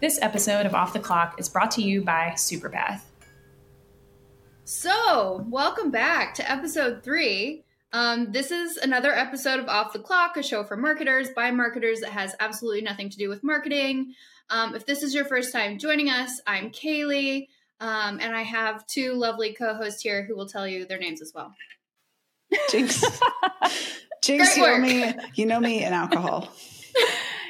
[0.00, 3.02] This episode of Off the Clock is brought to you by Superpath.
[4.64, 7.64] So, welcome back to episode three.
[7.92, 12.00] Um, this is another episode of Off the Clock, a show for marketers by marketers
[12.00, 14.14] that has absolutely nothing to do with marketing.
[14.48, 17.48] Um, if this is your first time joining us, I'm Kaleigh,
[17.80, 21.20] um, and I have two lovely co hosts here who will tell you their names
[21.20, 21.54] as well.
[22.70, 23.04] Jinx.
[24.22, 26.48] Jinx, you know me, you know me in alcohol.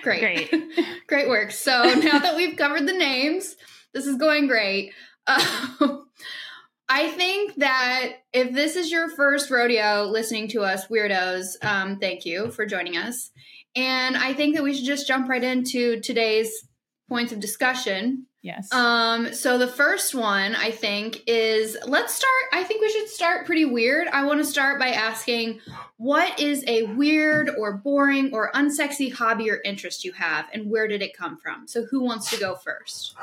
[0.03, 0.51] Great.
[0.51, 0.65] Great.
[1.07, 1.51] great work.
[1.51, 3.57] So now that we've covered the names,
[3.93, 4.93] this is going great.
[5.27, 6.07] Um,
[6.89, 12.27] I think that if this is your first rodeo listening to us, weirdos, um, thank
[12.27, 13.31] you for joining us.
[13.77, 16.67] And I think that we should just jump right into today's
[17.09, 18.27] points of discussion.
[18.43, 18.73] Yes.
[18.73, 22.33] Um, so the first one I think is let's start.
[22.53, 24.09] I think we should start pretty weird.
[24.09, 25.61] I want to start by asking
[25.99, 30.89] what is a weird or boring or unsexy hobby or interest you have, and where
[30.89, 31.69] did it come from?
[31.69, 33.15] So who wants to go first?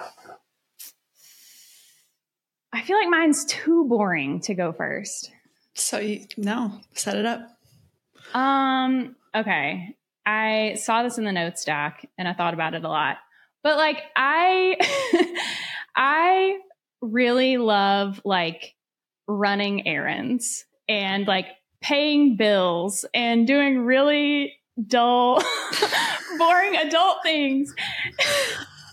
[2.72, 5.32] I feel like mine's too boring to go first.
[5.74, 7.58] So you no, set it up.
[8.36, 9.96] Um, okay.
[10.28, 13.18] I saw this in the notes stack and I thought about it a lot.
[13.68, 14.78] But like I
[15.98, 16.56] I
[17.02, 18.74] really love like
[19.28, 21.48] running errands and like
[21.82, 24.54] paying bills and doing really
[24.88, 25.44] dull
[26.38, 27.76] boring adult things.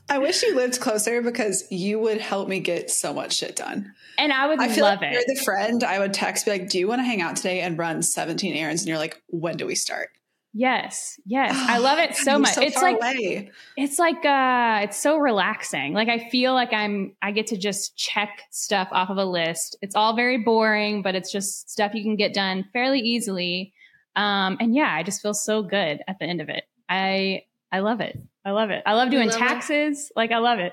[0.08, 3.92] I wish you lived closer because you would help me get so much shit done.
[4.19, 5.12] And I would I feel love like it.
[5.12, 7.61] you're the friend I would text, be like, "Do you want to hang out today
[7.61, 10.08] and run 17 errands?" And you're like, "When do we start?"
[10.55, 11.21] Yes.
[11.27, 11.55] Yes.
[11.55, 12.55] I love it so much.
[12.55, 13.51] So it's like away.
[13.77, 17.97] it's like uh it's so relaxing like i feel like i'm i get to just
[17.97, 22.03] check stuff off of a list it's all very boring but it's just stuff you
[22.03, 23.73] can get done fairly easily
[24.17, 27.81] um and yeah i just feel so good at the end of it i i
[27.81, 29.39] love it i love it i love doing love it?
[29.39, 30.73] taxes like i love it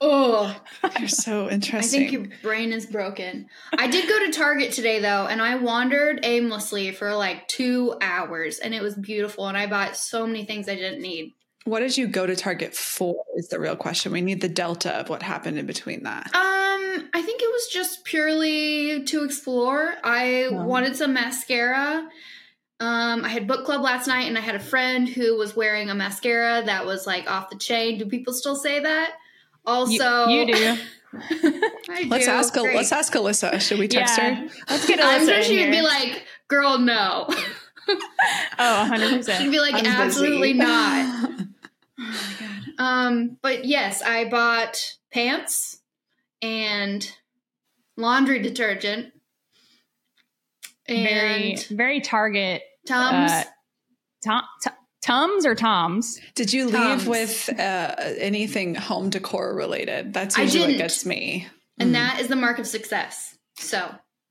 [0.00, 0.54] Oh,
[0.98, 2.02] you're so interesting.
[2.06, 3.46] I think your brain is broken.
[3.76, 8.58] I did go to Target today though, and I wandered aimlessly for like two hours,
[8.58, 9.46] and it was beautiful.
[9.48, 11.34] And I bought so many things I didn't need.
[11.64, 13.16] what did you go to Target for?
[13.36, 14.12] Is the real question.
[14.12, 16.26] We need the delta of what happened in between that.
[16.34, 19.94] Um, I think it was just purely to explore.
[20.04, 22.08] I wanted some mascara.
[22.78, 25.88] Um, I had book club last night, and I had a friend who was wearing
[25.88, 27.98] a mascara that was like off the chain.
[27.98, 29.12] Do people still say that?
[29.66, 30.76] You- Also, you, do
[31.90, 32.30] I Let's do.
[32.30, 32.52] ask.
[32.54, 32.76] Great.
[32.76, 33.60] Let's ask Alyssa.
[33.60, 34.48] Should we text yeah her?
[34.68, 37.26] let's get Alyssa I'm sure she would be like, "Girl, no."
[37.88, 39.96] oh 100% She'd be like, I'm busy.
[39.96, 41.30] absolutely not.
[42.78, 44.76] Um, but yes, I bought
[45.10, 45.80] pants
[46.42, 47.10] and
[47.96, 49.12] laundry detergent
[50.86, 53.30] very and very target Tums.
[53.32, 53.44] uh,
[54.22, 54.70] tom, t-
[55.06, 60.12] tums or toms Did you leave with uh, anything home decor related?
[60.12, 60.78] That's I usually what didn't.
[60.82, 61.46] gets me.
[61.78, 61.92] and Mm.
[61.94, 63.36] that is the mark of success.
[63.56, 63.88] So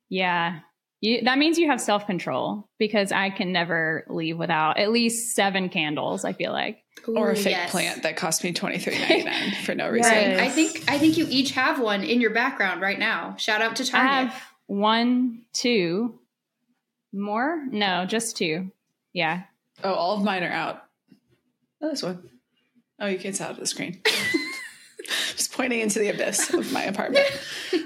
[0.10, 0.60] Yeah.
[1.02, 5.36] You, that means you have self control because I can never leave without at least
[5.36, 6.80] seven candles, I feel like.
[7.08, 7.70] or a fake yes.
[7.72, 10.12] plant that cost me twenty three ninety nine for no reason.
[10.12, 10.40] Right.
[10.40, 13.36] I think I think you each have one in your background right now.
[13.38, 16.18] Shout out to I have one, two
[17.14, 17.64] more?
[17.70, 18.72] No, just two.
[19.14, 19.44] Yeah.
[19.84, 20.84] Oh, all of mine are out.
[21.82, 22.30] Oh, this one.
[23.00, 24.02] Oh, you can't see out of the screen.
[25.36, 27.26] Just pointing into the abyss of my apartment.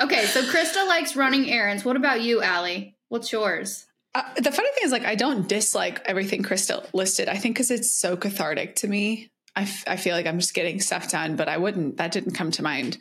[0.00, 1.84] Okay, so Krista likes running errands.
[1.84, 2.96] What about you, Allie?
[3.08, 3.86] What's yours?
[4.14, 7.28] Uh, the funny thing is, like, I don't dislike everything Krista listed.
[7.28, 9.30] I think because it's so cathartic to me.
[9.54, 11.96] I, f- I feel like I'm just getting stuff done, but I wouldn't.
[11.96, 12.98] That didn't come to mind.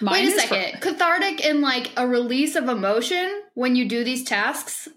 [0.00, 0.80] Mine Wait a is for- second.
[0.82, 4.88] Cathartic in like a release of emotion when you do these tasks?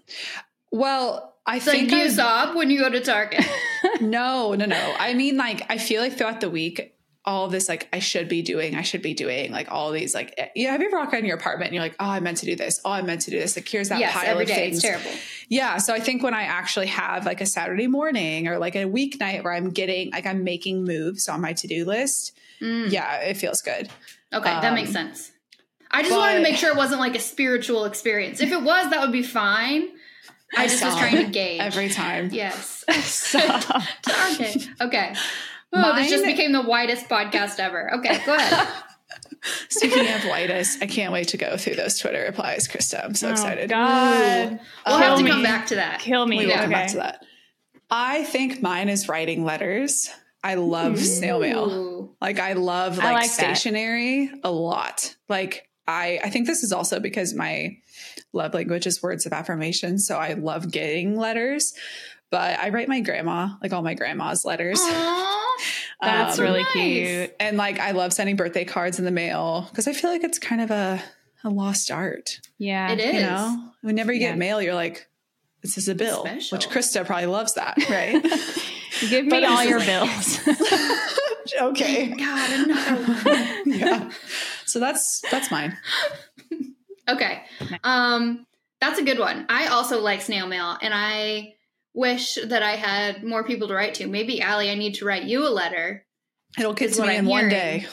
[0.70, 3.44] well, I like, think you I- sob when you go to Target?
[4.00, 4.94] No, no, no.
[4.98, 6.94] I mean, like, I feel like throughout the week,
[7.24, 10.34] all this, like, I should be doing, I should be doing, like, all these, like,
[10.54, 10.72] yeah.
[10.72, 12.56] Have you ever walked around your apartment and you're like, oh, I meant to do
[12.56, 12.80] this.
[12.84, 13.56] Oh, I meant to do this.
[13.56, 14.54] Like, here's that yes, pile of day.
[14.54, 14.76] things.
[14.76, 15.10] It's terrible.
[15.48, 15.78] Yeah.
[15.78, 19.44] So I think when I actually have like a Saturday morning or like a weeknight
[19.44, 22.90] where I'm getting, like, I'm making moves on my to do list, Mm.
[22.92, 23.88] yeah, it feels good.
[24.32, 25.32] Okay, that Um, makes sense.
[25.90, 28.40] I just wanted to make sure it wasn't like a spiritual experience.
[28.42, 29.88] If it was, that would be fine.
[30.56, 31.60] I just was trying to gauge.
[31.60, 32.30] Every time.
[32.32, 32.84] Yes.
[33.02, 33.82] Stop.
[34.02, 34.68] Target.
[34.80, 35.14] Okay.
[35.72, 37.94] Oh, this just became the whitest podcast ever.
[37.94, 38.68] Okay, go ahead.
[39.68, 43.04] Speaking of whitest, I can't wait to go through those Twitter replies, Krista.
[43.04, 43.70] I'm so Oh, excited.
[43.70, 44.58] God.
[44.86, 45.30] We'll Um, have to me.
[45.30, 46.00] come back to that.
[46.00, 46.38] Kill me.
[46.38, 46.62] We will okay.
[46.62, 47.24] come back to that.
[47.90, 50.10] I think mine is writing letters.
[50.42, 52.14] I love snail mail.
[52.20, 53.56] Like I love I like, like that.
[53.56, 55.14] stationery a lot.
[55.28, 57.76] Like I I think this is also because my
[58.32, 59.98] love language is words of affirmation.
[59.98, 61.74] So I love getting letters.
[62.30, 64.78] But I write my grandma, like all my grandma's letters.
[64.80, 65.56] Aw.
[66.02, 66.72] That's Um, really nice.
[66.72, 67.34] cute.
[67.40, 70.38] and like I love sending birthday cards in the mail because I feel like it's
[70.38, 71.02] kind of a
[71.42, 72.40] a lost art.
[72.58, 72.92] Yeah.
[72.92, 73.14] It is.
[73.14, 74.28] You know, whenever you Yeah.
[74.30, 75.08] get mail, you're like,
[75.62, 76.56] "This is a bill," Special.
[76.56, 78.22] which Krista probably loves that, right?
[79.10, 80.40] Give me But all your is bills.
[81.62, 83.62] okay, God, another one.
[83.66, 84.10] yeah.
[84.66, 85.76] So that's that's mine.
[87.10, 87.42] Okay.
[87.84, 88.46] Um,
[88.80, 89.46] that's a good one.
[89.48, 91.54] I also like snail mail, and I
[91.92, 94.06] wish that I had more people to write to.
[94.06, 96.06] Maybe Allie, I need to write you a letter.
[96.58, 97.86] It'll get to me in one day.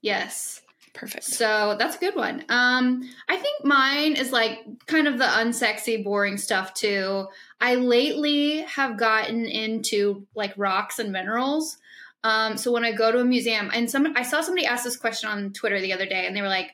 [0.00, 0.60] Yes.
[0.94, 1.24] Perfect.
[1.24, 2.44] So that's a good one.
[2.50, 7.28] Um, I think mine is like kind of the unsexy, boring stuff too.
[7.60, 11.78] I lately have gotten into like rocks and minerals.
[12.24, 14.96] Um, so when I go to a museum, and some I saw somebody ask this
[14.96, 16.72] question on Twitter the other day, and they were like,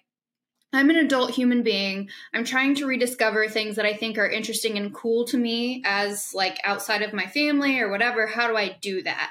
[0.72, 2.10] I'm an adult human being.
[2.34, 6.32] I'm trying to rediscover things that I think are interesting and cool to me as
[6.34, 8.26] like outside of my family or whatever.
[8.26, 9.30] How do I do that?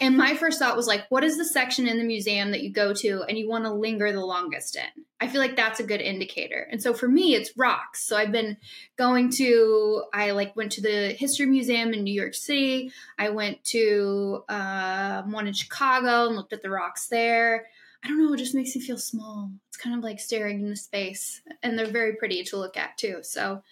[0.00, 2.72] And my first thought was like, what is the section in the museum that you
[2.72, 5.04] go to and you want to linger the longest in?
[5.20, 6.66] I feel like that's a good indicator.
[6.70, 8.04] And so for me, it's rocks.
[8.04, 8.56] So I've been
[8.96, 12.90] going to, I like went to the History Museum in New York City.
[13.16, 17.66] I went to um, one in Chicago and looked at the rocks there.
[18.04, 19.50] I don't know, it just makes me feel small.
[19.68, 21.40] It's kind of like staring into space.
[21.62, 23.20] And they're very pretty to look at too.
[23.22, 23.62] So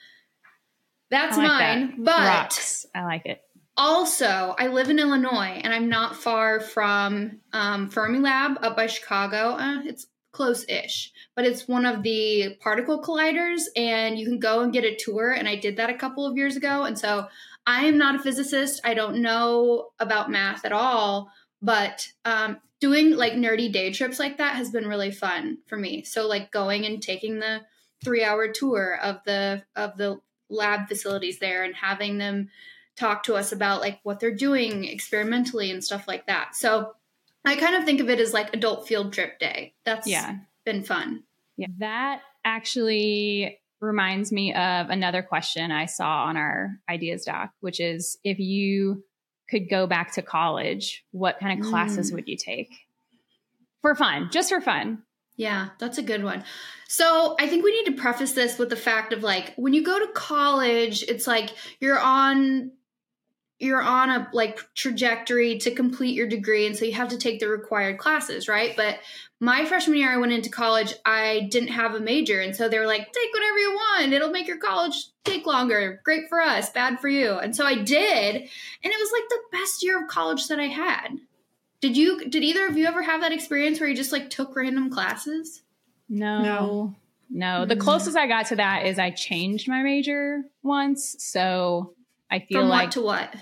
[1.11, 1.89] that's like mine.
[1.89, 2.05] that.
[2.05, 2.87] But Rocks.
[2.95, 3.43] I like it.
[3.77, 9.51] also, I live in Illinois and I'm not far from um, Fermilab up by Chicago.
[9.51, 14.61] Uh, it's close ish, but it's one of the particle colliders, and you can go
[14.63, 15.33] and get a tour.
[15.33, 16.85] And I did that a couple of years ago.
[16.85, 17.29] And so
[17.67, 21.31] I am not a physicist, I don't know about math at all,
[21.61, 26.03] but um, doing like nerdy day trips like that has been really fun for me.
[26.03, 27.61] So, like going and taking the
[28.05, 30.21] three hour tour of the of the
[30.51, 32.51] lab facilities there and having them
[32.97, 36.57] talk to us about like what they're doing experimentally and stuff like that.
[36.57, 36.93] So
[37.45, 39.75] I kind of think of it as like adult field trip day.
[39.85, 40.39] That's Yeah.
[40.65, 41.23] been fun.
[41.57, 41.69] Yeah.
[41.79, 48.19] That actually reminds me of another question I saw on our ideas doc, which is
[48.25, 49.05] if you
[49.53, 52.15] could go back to college, what kind of classes Mm.
[52.15, 52.71] would you take?
[53.83, 55.03] For fun, just for fun.
[55.37, 56.45] Yeah, that's a good one.
[56.89, 59.83] So I think we need to preface this with the fact of like when you
[59.83, 61.51] go to college, it's like
[61.81, 62.73] you're on
[63.63, 67.41] you're on a like trajectory to complete your degree and so you have to take
[67.41, 68.75] the required classes, right?
[68.77, 68.99] But
[69.41, 72.79] my freshman year I went into college, I didn't have a major and so they
[72.79, 74.13] were like, "Take whatever you want.
[74.13, 74.95] It'll make your college
[75.25, 76.01] take longer.
[76.05, 79.57] Great for us, bad for you." And so I did, and it was like the
[79.59, 81.19] best year of college that I had.
[81.81, 84.55] Did you did either of you ever have that experience where you just like took
[84.55, 85.63] random classes?
[86.09, 86.43] No.
[86.43, 86.95] No.
[87.31, 87.65] No.
[87.65, 87.81] The Mm.
[87.81, 91.17] closest I got to that is I changed my major once.
[91.19, 91.95] So
[92.31, 93.35] I feel From like what to what?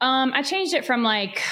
[0.00, 1.42] Um I changed it from like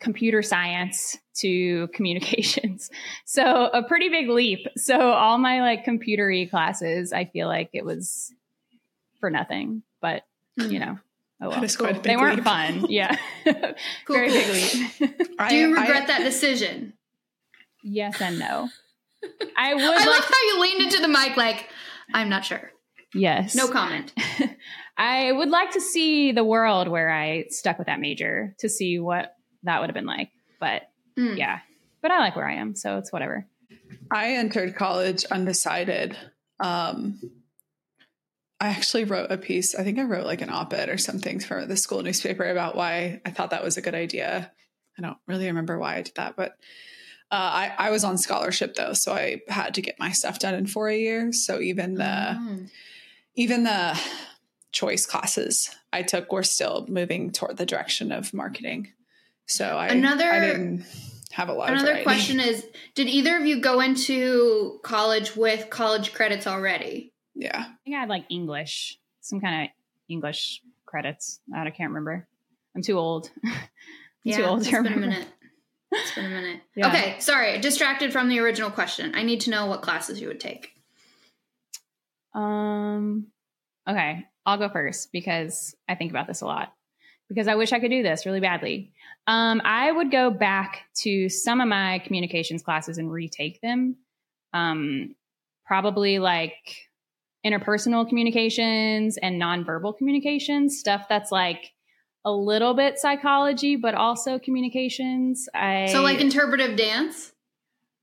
[0.00, 2.90] computer science to communications.
[3.26, 4.66] So a pretty big leap.
[4.76, 8.32] So all my like computery classes, I feel like it was
[9.18, 9.82] for nothing.
[10.00, 10.22] But
[10.56, 10.98] you know,
[11.40, 11.50] oh well.
[11.52, 12.44] That is quite a big They weren't leap.
[12.44, 12.86] fun.
[12.88, 13.16] Yeah.
[14.06, 14.48] Cool, Very big
[15.00, 15.30] leap.
[15.38, 16.92] I- Do you I- regret that decision?
[17.82, 18.68] yes and no.
[19.56, 21.68] I would I like love how you leaned into the mic like,
[22.12, 22.70] I'm not sure.
[23.14, 23.54] yes.
[23.56, 24.12] No comment.
[24.96, 28.98] I would like to see the world where I stuck with that major to see
[28.98, 30.30] what that would have been like.
[30.60, 30.82] But
[31.16, 31.38] Mm.
[31.38, 31.60] yeah,
[32.02, 33.46] but I like where I am, so it's whatever.
[34.10, 36.16] I entered college undecided.
[36.58, 37.20] Um,
[38.60, 39.74] I actually wrote a piece.
[39.74, 43.20] I think I wrote like an op-ed or something for the school newspaper about why
[43.24, 44.50] I thought that was a good idea.
[44.98, 46.52] I don't really remember why I did that, but
[47.30, 50.54] uh, I, I was on scholarship though, so I had to get my stuff done
[50.54, 51.44] in four years.
[51.46, 52.58] So even the Oh.
[53.34, 53.98] even the
[54.74, 58.92] choice classes I took were still moving toward the direction of marketing.
[59.46, 60.84] So I Another- I didn't
[61.32, 62.04] have a lot Another variety.
[62.04, 67.12] question is Did either of you go into college with college credits already?
[67.34, 67.58] Yeah.
[67.60, 69.70] I think I had like English, some kind of
[70.08, 71.40] English credits.
[71.54, 72.26] I can't remember.
[72.74, 73.30] I'm too old.
[73.44, 73.52] I'm
[74.24, 75.28] yeah, too old it's to been a minute.
[75.92, 76.60] It's been a minute.
[76.76, 76.88] Yeah.
[76.88, 79.14] Okay, sorry, distracted from the original question.
[79.14, 80.72] I need to know what classes you would take.
[82.34, 83.28] Um,
[83.88, 86.72] okay, I'll go first because I think about this a lot
[87.28, 88.92] because I wish I could do this really badly.
[89.26, 93.96] Um, I would go back to some of my communications classes and retake them.
[94.52, 95.14] Um,
[95.64, 96.88] probably like
[97.44, 101.72] interpersonal communications and nonverbal communications, stuff that's like
[102.24, 105.48] a little bit psychology, but also communications.
[105.54, 107.32] I So, like interpretive dance?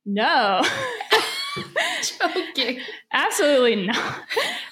[0.06, 0.62] no,
[2.20, 2.80] Joking.
[3.14, 4.22] absolutely not.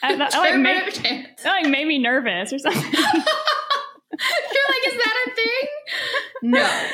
[0.02, 1.28] I, that, like, dance.
[1.43, 2.81] that like made me nervous or something.
[2.93, 5.67] You're like, is that a thing?
[6.41, 6.88] No.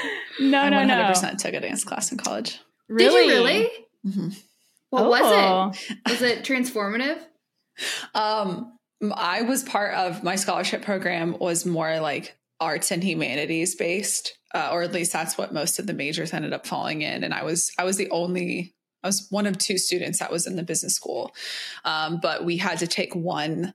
[0.50, 1.38] No, I no, 100% no.
[1.38, 2.60] took a dance class in college.
[2.88, 3.28] Really?
[3.28, 3.70] Did you really?
[4.04, 4.30] hmm
[4.90, 5.72] What was Oh.
[5.90, 5.98] it?
[6.12, 7.20] Was it transformative?
[8.14, 8.78] Um,
[9.14, 14.70] I was part of my scholarship program was more like arts and humanities based, uh,
[14.72, 17.24] or at least that's what most of the majors ended up falling in.
[17.24, 18.74] And I was I was the only
[19.04, 21.34] I was one of two students that was in the business school,
[21.84, 23.74] um, but we had to take one.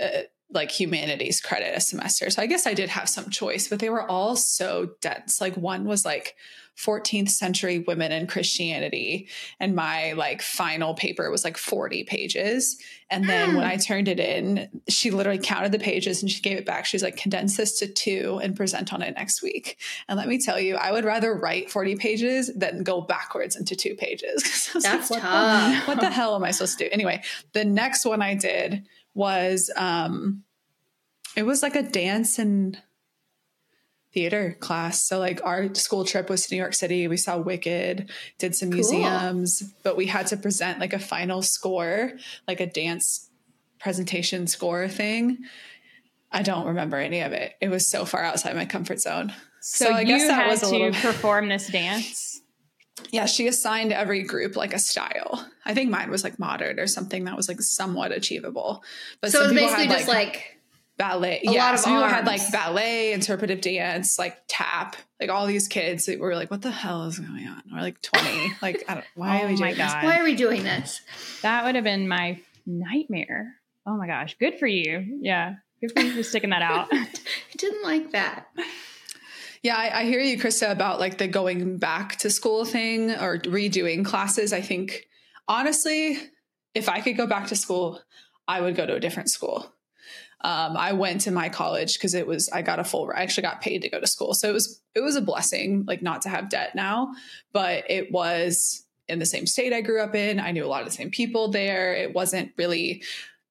[0.00, 2.28] Uh, like humanities credit a semester.
[2.28, 5.40] So I guess I did have some choice, but they were all so dense.
[5.40, 6.34] Like one was like
[6.76, 9.28] 14th century women and Christianity.
[9.60, 12.78] And my like final paper was like 40 pages.
[13.10, 13.70] And then when Mm.
[13.70, 16.84] I turned it in, she literally counted the pages and she gave it back.
[16.84, 19.78] She's like, condense this to two and present on it next week.
[20.08, 23.76] And let me tell you, I would rather write 40 pages than go backwards into
[23.76, 24.70] two pages.
[24.82, 25.86] That's what the- tough.
[25.86, 26.90] what the hell am I supposed to do?
[26.92, 30.44] Anyway, the next one I did was um
[31.36, 32.78] it was like a dance and
[34.12, 35.04] theater class.
[35.06, 37.06] So like our school trip was to New York City.
[37.06, 38.76] We saw Wicked, did some Cool.
[38.78, 42.12] museums, but we had to present like a final score,
[42.48, 43.30] like a dance
[43.78, 45.38] presentation score thing.
[46.32, 47.54] I don't remember any of it.
[47.60, 49.32] It was so far outside my comfort zone.
[49.60, 52.39] So, So I you guess that had was a to little- perform this dance.
[53.10, 55.46] Yeah, she assigned every group like a style.
[55.64, 58.82] I think mine was like modern or something that was like somewhat achievable.
[59.20, 60.58] But so it was basically had, just like
[60.96, 61.40] ballet.
[61.46, 64.96] a yeah, lot of some people had like ballet, interpretive dance, like tap.
[65.20, 68.00] Like all these kids that were like, "What the hell is going on?" We're like
[68.02, 68.52] twenty.
[68.62, 69.92] like, I don't, why Oh are we oh my doing this?
[69.92, 71.00] Why are we doing this?
[71.42, 73.54] That would have been my nightmare.
[73.86, 74.36] Oh my gosh.
[74.38, 75.18] Good for you.
[75.20, 75.54] Yeah.
[75.80, 76.88] Good for you for sticking that out.
[76.92, 77.08] I
[77.56, 78.46] didn't like that.
[79.62, 83.38] Yeah, I, I hear you, Krista, about like the going back to school thing or
[83.38, 84.52] redoing classes.
[84.52, 85.06] I think
[85.46, 86.18] honestly,
[86.74, 88.00] if I could go back to school,
[88.48, 89.72] I would go to a different school.
[90.42, 93.10] Um, I went to my college because it was I got a full.
[93.14, 95.84] I actually got paid to go to school, so it was it was a blessing,
[95.86, 97.12] like not to have debt now.
[97.52, 100.40] But it was in the same state I grew up in.
[100.40, 101.92] I knew a lot of the same people there.
[101.94, 103.02] It wasn't really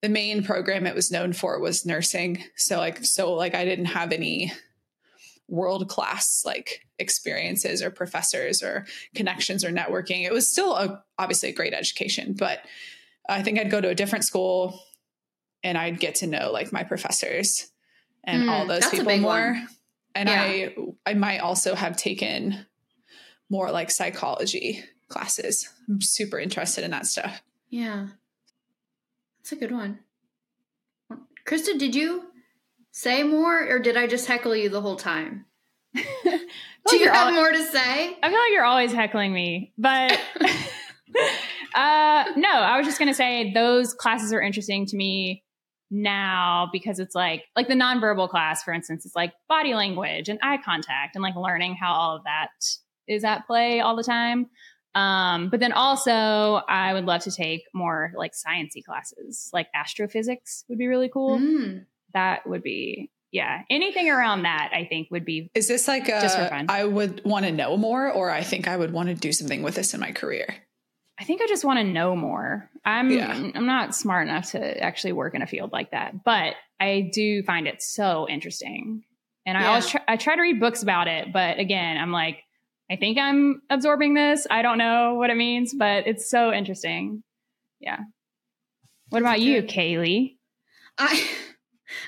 [0.02, 2.44] the main program it was known for was nursing.
[2.56, 4.52] So like so like I didn't have any
[5.50, 10.26] world class like experiences or professors or connections or networking.
[10.26, 12.60] It was still a obviously a great education, but
[13.28, 14.80] I think I'd go to a different school
[15.64, 17.70] and I'd get to know like my professors
[18.24, 19.32] and Mm, all those people more.
[19.54, 19.68] one.
[20.16, 20.42] And Yeah.
[20.44, 20.76] I
[21.06, 22.66] I might also have taken
[23.50, 25.68] more like psychology classes.
[25.88, 27.42] I'm super interested in that stuff.
[27.70, 28.08] Yeah.
[29.40, 30.00] That's a good one.
[31.48, 32.29] Krista, did you
[33.00, 35.46] say more or did I just heckle you the whole time?
[35.96, 36.02] Do
[36.86, 38.18] like you have more to say?
[38.22, 40.20] I feel like you're always heckling me, but
[41.76, 45.44] uh, no, I was just gonna say those classes are interesting to me
[45.92, 50.40] now because it's like like the nonverbal class, for instance, it's like body language and
[50.42, 52.50] eye contact and like learning how all of that
[53.08, 54.48] is at play all the time.
[54.96, 60.66] Um, but then also, I would love to take more like sciency classes, like astrophysics
[60.68, 61.40] would be really cool.
[61.40, 61.86] Mm.
[62.14, 66.36] That would be yeah, anything around that I think would be Is this like Just
[66.36, 66.66] for a fun.
[66.68, 69.62] I would want to know more or I think I would want to do something
[69.62, 70.48] with this in my career?
[71.20, 72.70] I think I just want to know more.
[72.86, 73.52] I'm Yeah.
[73.54, 77.44] I'm not smart enough to actually work in a field like that, but I do
[77.44, 79.04] find it so interesting.
[79.46, 79.70] And I Yeah.
[79.70, 82.44] always try, I try to read books about it, but again, I'm like
[82.92, 84.48] I think I'm absorbing this.
[84.50, 87.22] I don't know what it means, but it's so interesting.
[87.80, 88.00] Yeah.
[89.10, 90.38] What about you, Kaleigh?
[90.98, 91.30] I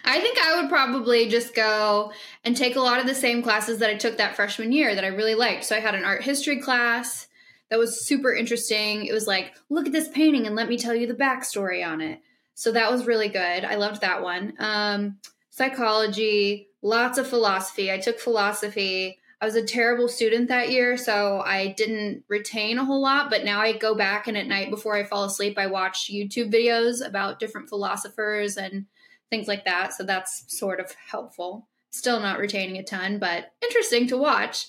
[0.04, 2.12] I think I would probably just go
[2.44, 5.04] and take a lot of the same classes that I took that freshman year that
[5.04, 5.64] I really liked.
[5.64, 7.28] So I had an art history class
[7.70, 9.06] that was super interesting.
[9.06, 12.02] It was like, look at this painting and let me tell you the backstory on
[12.02, 12.20] it.
[12.54, 13.66] So that was really good.
[13.66, 14.54] I loved that one.
[14.60, 15.18] Um,
[15.50, 17.92] psychology, lots of philosophy.
[17.92, 19.18] I took philosophy.
[19.40, 23.32] I was a terrible student that year, so I didn't retain a whole lot.
[23.32, 26.54] But now I go back and at night before I fall asleep, I watch YouTube
[26.54, 28.86] videos about different philosophers and
[29.32, 29.94] things like that.
[29.94, 31.68] So that's sort of helpful.
[31.90, 34.68] Still not retaining a ton, but interesting to watch.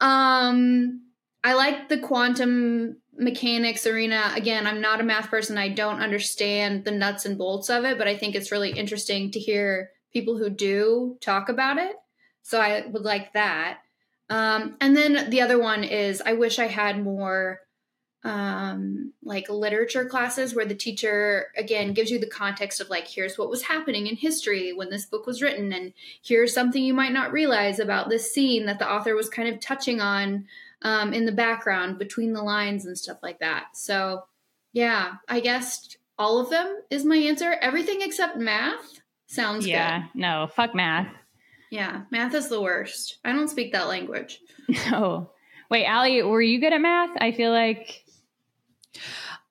[0.00, 1.02] Um,
[1.44, 4.32] I like the quantum mechanics arena.
[4.34, 5.58] Again, I'm not a math person.
[5.58, 9.30] I don't understand the nuts and bolts of it, but I think it's really interesting
[9.32, 11.94] to hear people who do talk about it.
[12.42, 13.78] So I would like that.
[14.28, 17.60] Um, and then the other one is I wish I had more
[18.26, 23.38] um, like literature classes where the teacher again gives you the context of like here's
[23.38, 25.92] what was happening in history when this book was written and
[26.22, 29.60] here's something you might not realize about this scene that the author was kind of
[29.60, 30.44] touching on
[30.82, 34.24] um, in the background between the lines and stuff like that so
[34.72, 40.48] yeah i guess all of them is my answer everything except math sounds yeah, no,
[40.54, 41.12] fuck math.
[41.70, 43.18] Yeah, math is the worst.
[43.24, 44.40] I don't speak that language.
[44.92, 45.30] Oh,
[45.70, 47.10] wait, Allie, were you good at math?
[47.20, 48.04] I feel like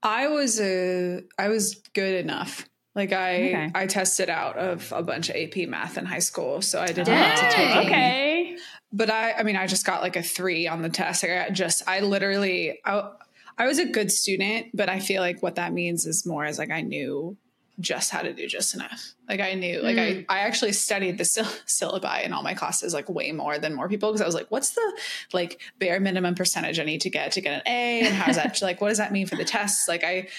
[0.04, 2.68] I was a I was good enough.
[2.94, 3.72] Like I Okay.
[3.76, 7.08] I tested out of a bunch of AP math in high school, so I didn't
[7.08, 8.58] have to take okay.
[8.92, 11.24] But I I mean I just got like a three on the test.
[11.24, 13.10] I got just I literally I,
[13.58, 16.60] I was a good student, but I feel like what that means is more as
[16.60, 17.38] like I knew
[17.80, 19.14] just how to do just enough.
[19.28, 20.26] Like I knew like Mm.
[20.30, 23.74] I I actually studied the syll- syllabi in all my classes like way more than
[23.74, 25.00] more people because I was like what's the
[25.34, 28.62] like bare minimum percentage I need to get to get an A and how's that
[28.62, 29.88] like what does that mean for the tests?
[29.88, 30.30] Like I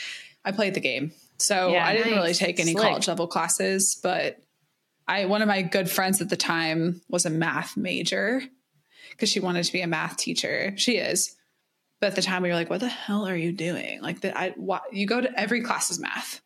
[0.45, 1.13] I played the game.
[1.39, 2.83] So Yeah, I didn't really take any Slick.
[2.87, 4.39] college level classes, but
[5.07, 8.43] I one of my good friends at the time was a math major
[9.11, 10.73] because she wanted to be a math teacher.
[10.77, 11.35] She is.
[12.01, 14.03] But at the time we were like, what the hell are you doing?
[14.03, 16.41] Like that I why, you go to every class is math.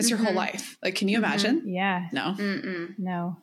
[0.00, 0.36] It's your whole Mhm.
[0.36, 0.76] life.
[0.82, 1.24] Like can you Mhm.
[1.24, 1.62] imagine?
[1.68, 2.08] Yeah.
[2.12, 2.34] No.
[2.38, 3.36] Mm-mm, No.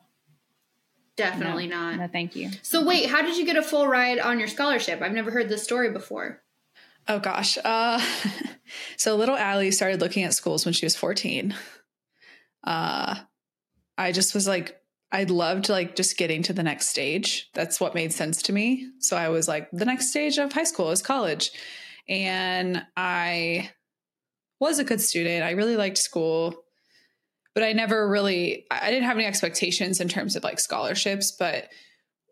[1.16, 1.96] definitely no, not.
[1.96, 2.50] No, thank you.
[2.62, 5.00] So wait, how did you get a full ride on your scholarship?
[5.02, 6.42] I've never heard this story before.
[7.08, 7.56] Oh gosh.
[7.64, 8.00] Uh,
[8.96, 11.54] so little Allie started looking at schools when she was 14.
[12.64, 13.16] Uh,
[13.96, 14.76] I just was like,
[15.10, 17.48] I loved like just getting to the next stage.
[17.54, 18.90] That's what made sense to me.
[18.98, 21.50] So I was like, the next stage of high school is college.
[22.08, 23.70] And I
[24.60, 25.44] was a good student.
[25.44, 26.54] I really liked school,
[27.54, 31.32] but I never really, I didn't have any expectations in terms of like scholarships.
[31.32, 31.68] But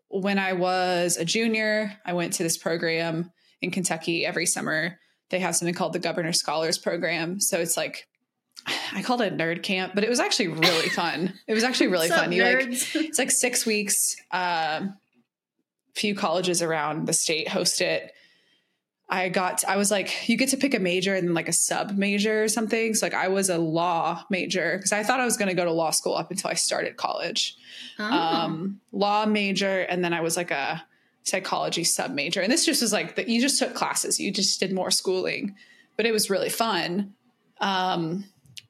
[0.09, 3.31] when I was a junior, I went to this program
[3.61, 4.99] in Kentucky every summer.
[5.29, 7.39] They have something called the Governor Scholars Program.
[7.39, 8.07] So it's like
[8.93, 11.33] I called it nerd camp, but it was actually really fun.
[11.47, 12.31] It was actually really fun.
[12.31, 14.15] You like it's like six weeks.
[14.31, 14.95] Um,
[15.95, 18.11] few colleges around the state host it.
[19.09, 21.53] I got I was like, you get to pick a major and then like a
[21.53, 22.93] sub major or something.
[22.93, 25.63] So like I was a law major because I thought I was going to go
[25.63, 27.55] to law school up until I started college
[27.99, 28.03] Oh.
[28.03, 30.83] um, law major, and then I was like a
[31.23, 32.41] psychology sub major.
[32.41, 35.55] And this just was like that you just took classes, you just did more schooling,
[35.95, 37.13] but it was really fun.
[37.59, 38.25] Um,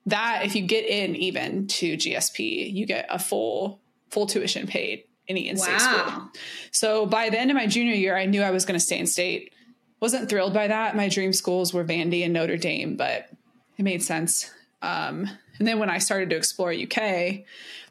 [0.06, 5.04] that if you get in even to GSP, you get a full full tuition paid
[5.28, 6.30] any in-state school.
[6.72, 8.98] So by the end of my junior year, I knew I was going to stay
[8.98, 9.54] in state.
[10.00, 10.96] Wasn't thrilled by that.
[10.96, 13.30] My dream schools were Vandy and Notre Dame, but
[13.78, 14.50] it made sense.
[14.82, 17.44] Um, and then when I started to explore UK,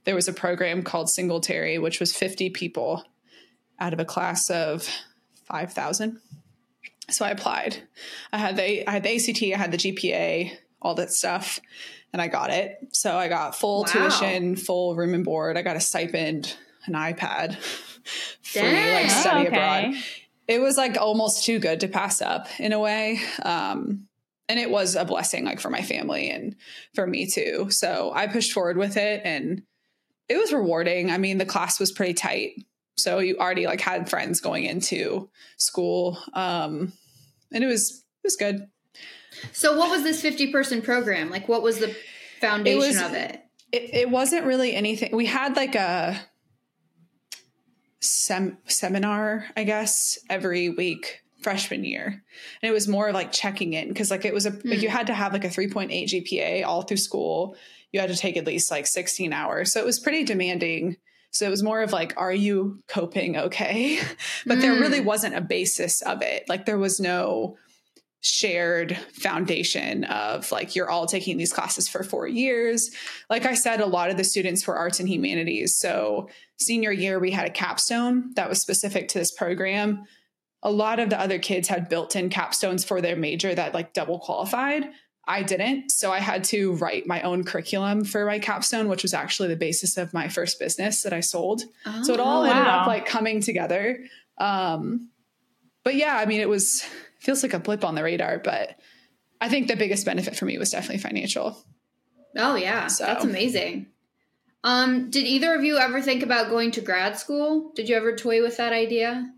[0.04, 3.04] there was a program called Singletary, which was 50 people
[3.80, 4.88] out of a class of
[5.46, 6.20] 5,000.
[7.10, 7.78] So I applied.
[8.32, 11.60] I had the I had the ACT, I had the GPA, all that stuff,
[12.12, 12.78] and I got it.
[12.92, 13.86] So I got full Wow.
[14.08, 15.56] tuition, full room and board.
[15.56, 17.56] I got a stipend, an iPad,
[18.42, 18.94] free Dang.
[18.94, 19.56] like Oh, study okay.
[19.56, 20.02] abroad
[20.48, 24.06] it was like almost too good to pass up in a way um
[24.48, 26.54] and it was a blessing like for my family and
[26.94, 27.66] for me too.
[27.70, 29.62] So i pushed forward with it and
[30.28, 31.10] it was rewarding.
[31.10, 32.52] I mean the class was pretty tight.
[32.96, 36.92] So you already like had friends going into school um
[37.52, 38.68] and it was it was good.
[39.52, 41.28] So what was this 50 person program?
[41.28, 41.94] Like what was the
[42.40, 43.42] foundation was- of it?
[43.72, 45.14] it, it wasn't really anything.
[45.14, 46.18] We had like a
[48.10, 52.06] sem- seminar i guess every week freshman year.
[52.62, 55.06] And it was more like checking in because like it was a like you had
[55.08, 57.54] to have like a 3.8 gpa all through school.
[57.92, 59.70] You had to take at least like 16 hours.
[59.70, 60.96] So it was pretty demanding.
[61.30, 64.00] So it was more of like are you coping okay?
[64.46, 64.80] But there Mm.
[64.80, 66.48] really wasn't a basis of it.
[66.48, 67.58] Like there was no
[68.26, 72.90] shared foundation of like you're all taking these classes for four years.
[73.30, 75.76] Like i said a lot of the students were arts and humanities.
[75.76, 80.04] So senior year we had a capstone that was specific to this program.
[80.62, 84.18] A lot of the other kids had built-in capstones for their major that like double
[84.18, 84.86] qualified.
[85.28, 85.90] I didn't.
[85.92, 89.56] So i had to write my own curriculum for my capstone which was actually the
[89.56, 91.62] basis of my first business that i sold.
[92.02, 94.00] So it all Oh, ended up like coming together.
[94.38, 95.10] Um
[95.84, 96.84] but yeah i mean it was
[97.18, 98.76] feels like a blip on the radar but
[99.40, 101.56] i think the biggest benefit for me was definitely financial
[102.38, 103.86] Oh yeah, So- that's amazing.
[104.62, 107.72] Um, did either of you ever think about going to grad school?
[107.74, 109.32] Did you ever toy with that idea,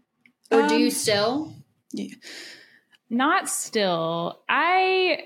[0.51, 1.53] or do you Um, still?
[3.11, 4.43] Not still.
[4.49, 5.21] I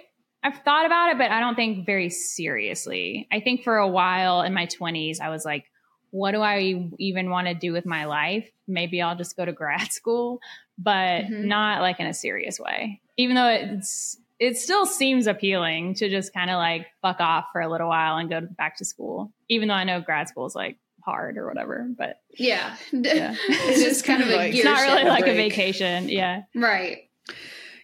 [0.44, 3.28] I've thought about it, but I don't think very seriously.
[3.32, 5.64] I think for a while in my 20s, I was like,
[6.10, 8.50] what do I even want to do with my life?
[8.66, 10.40] Maybe I'll just go to grad school,
[10.78, 11.44] but Mhm.
[11.44, 13.00] not like in a serious way.
[13.16, 17.60] Even though it's it still seems appealing to just kind of like fuck off for
[17.60, 19.32] a little while and go back to school.
[19.48, 23.34] Even though I know grad school is like hard or whatever, but Yeah, yeah.
[23.48, 25.08] it's just kind of a like- it's not really shift.
[25.08, 26.08] like a vacation.
[26.08, 26.42] Yeah.
[26.54, 27.08] right.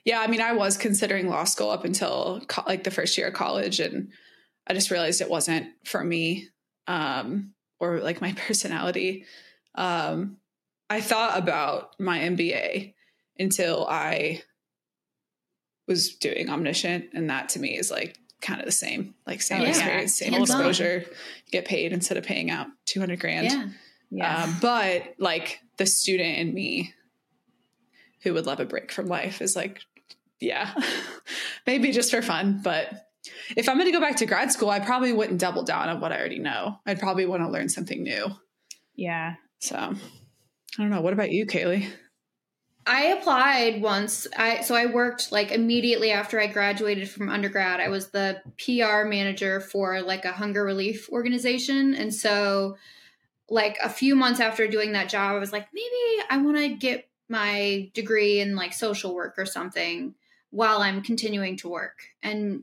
[0.04, 3.28] yeah i mean i was considering law school up until co- like the first year
[3.28, 4.10] of college and
[4.66, 6.48] i just realized it wasn't for me
[6.86, 9.24] um or like my personality
[9.74, 10.38] Um,
[10.90, 12.94] I thought about my MBA
[13.38, 14.42] until I
[15.86, 19.60] was doing Omniscient, and that to me is like kind of the same, like same
[19.60, 19.70] Oh, yeah.
[19.70, 20.58] experience, same Hands-on.
[20.60, 21.04] exposure.
[21.08, 23.46] You get paid instead of paying out two hundred grand.
[23.46, 23.66] Yeah.
[24.10, 24.42] Yeah.
[24.44, 26.94] Um, but like the student in me
[28.22, 29.80] who would love a break from life is like,
[30.40, 30.72] yeah,
[31.66, 32.60] maybe just for fun.
[32.62, 32.90] But
[33.56, 36.00] if I'm going to go back to grad school, I probably wouldn't double down on
[36.00, 36.78] what I already know.
[36.86, 38.28] I'd probably want to learn something new.
[38.96, 39.34] yeah.
[39.60, 39.94] So
[40.76, 41.00] I don't know.
[41.00, 41.88] What about you, Kaleigh?
[42.86, 44.26] I applied once.
[44.34, 47.80] I so I worked like immediately after I graduated from undergrad.
[47.80, 52.78] I was the PR manager for like a hunger relief organization, and so
[53.50, 56.68] like a few months after doing that job, I was like, maybe I want to
[56.70, 60.14] get my degree in like social work or something
[60.50, 62.62] while I'm continuing to work, and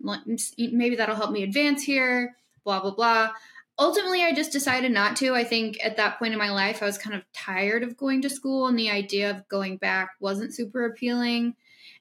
[0.57, 2.35] maybe that'll help me advance here.
[2.63, 3.29] Blah blah blah
[3.77, 5.33] ultimately i just decided not to.
[5.35, 8.21] I think at that point in my life i was kind of tired of going
[8.21, 11.55] to school and the idea of going back wasn't super appealing.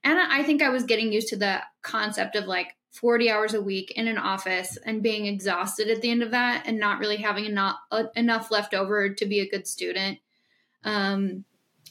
[0.04, 3.60] And i think i was getting used to the concept of like 40 hours a
[3.60, 7.16] week in an office and being exhausted at the end of that and not really
[7.16, 10.18] having enough, uh, enough left over to be a good student.
[10.84, 11.44] Um,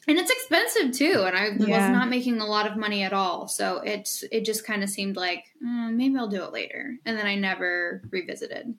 [0.07, 1.75] and it's expensive too and i Yeah.
[1.87, 3.47] was not making a lot of money at all.
[3.49, 6.97] So it's it just kind of seemed like "Mm, maybe i'll do it later.
[7.05, 8.73] And then i never revisited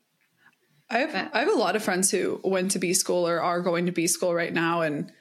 [0.94, 3.40] I have, But- I have a lot of friends who went to B school or
[3.40, 4.82] are going to B school right now.
[4.82, 5.12] And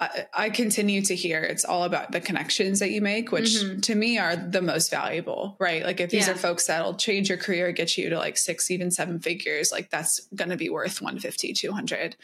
[0.00, 3.82] I, I continue to hear it's all about the connections that you make, which Mhm.
[3.82, 5.82] to me are the most valuable, right?
[5.82, 6.34] Like if these Yeah.
[6.34, 9.90] are folks that'll change your career, get you to like six, even seven figures, like
[9.90, 12.14] that's going to be worth 150, 200.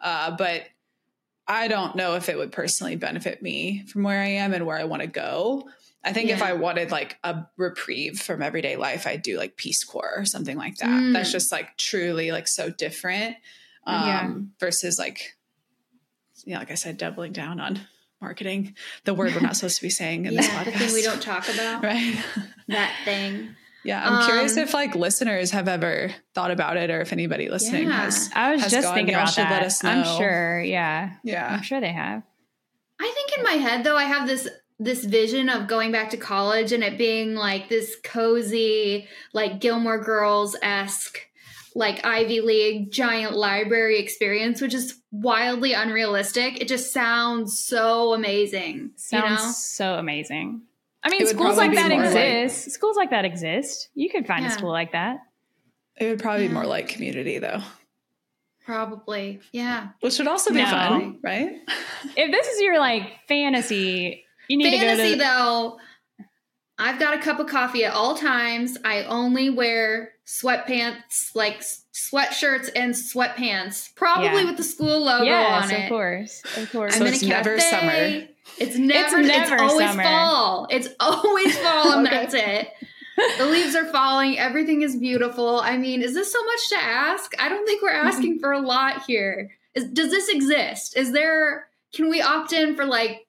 [0.00, 0.62] Uh, but
[1.46, 4.78] I don't know if it would personally benefit me from where I am and where
[4.78, 5.68] I want to go.
[6.04, 9.82] I think if I wanted like a reprieve from everyday life, I'd do like Peace
[9.84, 10.88] Corps or something like that.
[10.88, 11.12] Mm.
[11.14, 13.36] That's just like truly like so different
[13.86, 14.34] um, Yeah.
[14.60, 15.36] versus like,
[16.44, 17.80] yeah, like I said, doubling down on
[18.20, 20.64] marketing, the word we're not supposed to be saying in this podcast.
[20.64, 21.82] the thing we don't talk about.
[21.82, 22.16] right.
[22.68, 23.54] That thing.
[23.82, 24.06] yeah.
[24.06, 27.88] I'm curious Um, if like listeners have ever thought about it or if anybody listening
[27.88, 28.04] Yeah.
[28.04, 28.30] has.
[28.34, 28.94] I was has just gone.
[28.94, 29.50] thinking Y'all about should that.
[29.52, 30.60] let us I'm sure.
[30.60, 31.14] Yeah.
[31.22, 31.48] Yeah.
[31.50, 32.22] I'm sure they have.
[33.00, 36.16] I think in my head though, I have this this vision of going back to
[36.16, 41.18] college and it being like this cozy, like Gilmore Girls esque,
[41.76, 46.60] like Ivy League giant library experience, which is wildly unrealistic.
[46.60, 48.90] It just sounds so amazing.
[48.96, 49.52] Sounds you know?
[49.52, 50.62] so amazing.
[51.02, 52.72] I mean, schools like that more like- exist.
[52.72, 53.90] schools like that exist.
[53.94, 55.18] You could find a school like that.
[55.96, 57.60] It would probably be more like community though,
[58.64, 59.40] Probably.
[59.52, 59.88] Yeah.
[60.00, 60.66] which would also be No.
[60.66, 61.60] fun, right?
[62.16, 65.78] If this is your like fantasy, you need Fantasy to go to though,
[66.78, 68.76] I've got a cup of coffee at all times.
[68.84, 74.44] I only wear sweatpants, like sweatshirts and sweatpants, probably Yeah.
[74.46, 75.82] with the school logo Yes, on it.
[75.84, 76.42] of course.
[76.56, 76.94] Of course.
[76.94, 78.26] I'm So in a it's never summer.
[78.58, 79.18] It's never.
[79.20, 80.02] It's, never always summer.
[80.02, 80.66] fall.
[80.70, 82.16] It's always fall, and Okay.
[82.16, 82.68] that's it.
[83.38, 84.38] The leaves are falling.
[84.38, 85.60] Everything is beautiful.
[85.60, 87.32] I mean, is this so much to ask?
[87.40, 89.52] I don't think we're asking for a lot here.
[89.74, 90.96] Is, does this exist?
[90.96, 91.68] Is there?
[91.94, 93.23] Can we opt in for like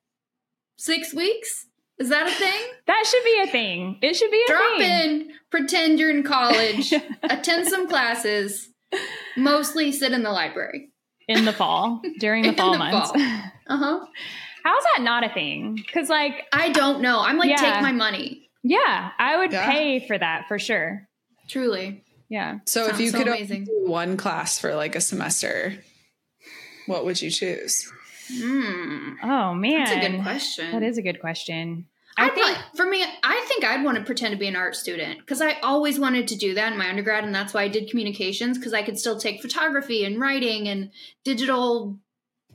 [0.78, 1.68] six weeks?
[1.98, 2.62] Is that a thing?
[2.88, 3.98] that should be a thing.
[4.02, 5.12] It should be a Drop thing.
[5.22, 8.70] in, pretend you're in college, attend some classes,
[9.38, 10.90] mostly sit in the library.
[11.28, 13.12] in the fall during the In fall the months.
[13.16, 14.06] Uh huh.
[14.64, 15.76] How's that not a thing?
[15.76, 17.20] Because like, I don't know.
[17.20, 17.56] I'm like, Yeah.
[17.58, 18.50] take my money.
[18.64, 19.70] yeah, I would Yeah.
[19.72, 21.08] pay for that for sure.
[21.48, 22.04] Truly.
[22.30, 22.60] Yeah.
[22.66, 23.66] So if you so could only amazing.
[23.66, 25.76] do one class for like a semester,
[26.88, 27.92] what would you choose?
[28.28, 29.14] Hmm.
[29.24, 30.72] Oh man, That's a good question.
[30.72, 31.88] That is a good question.
[32.18, 34.56] I I think think for me, I think I'd want to pretend to be an
[34.56, 37.64] art student because I always wanted to do that in my undergrad, and that's why
[37.64, 40.92] I did communications because I could still take photography and writing and
[41.24, 42.00] digital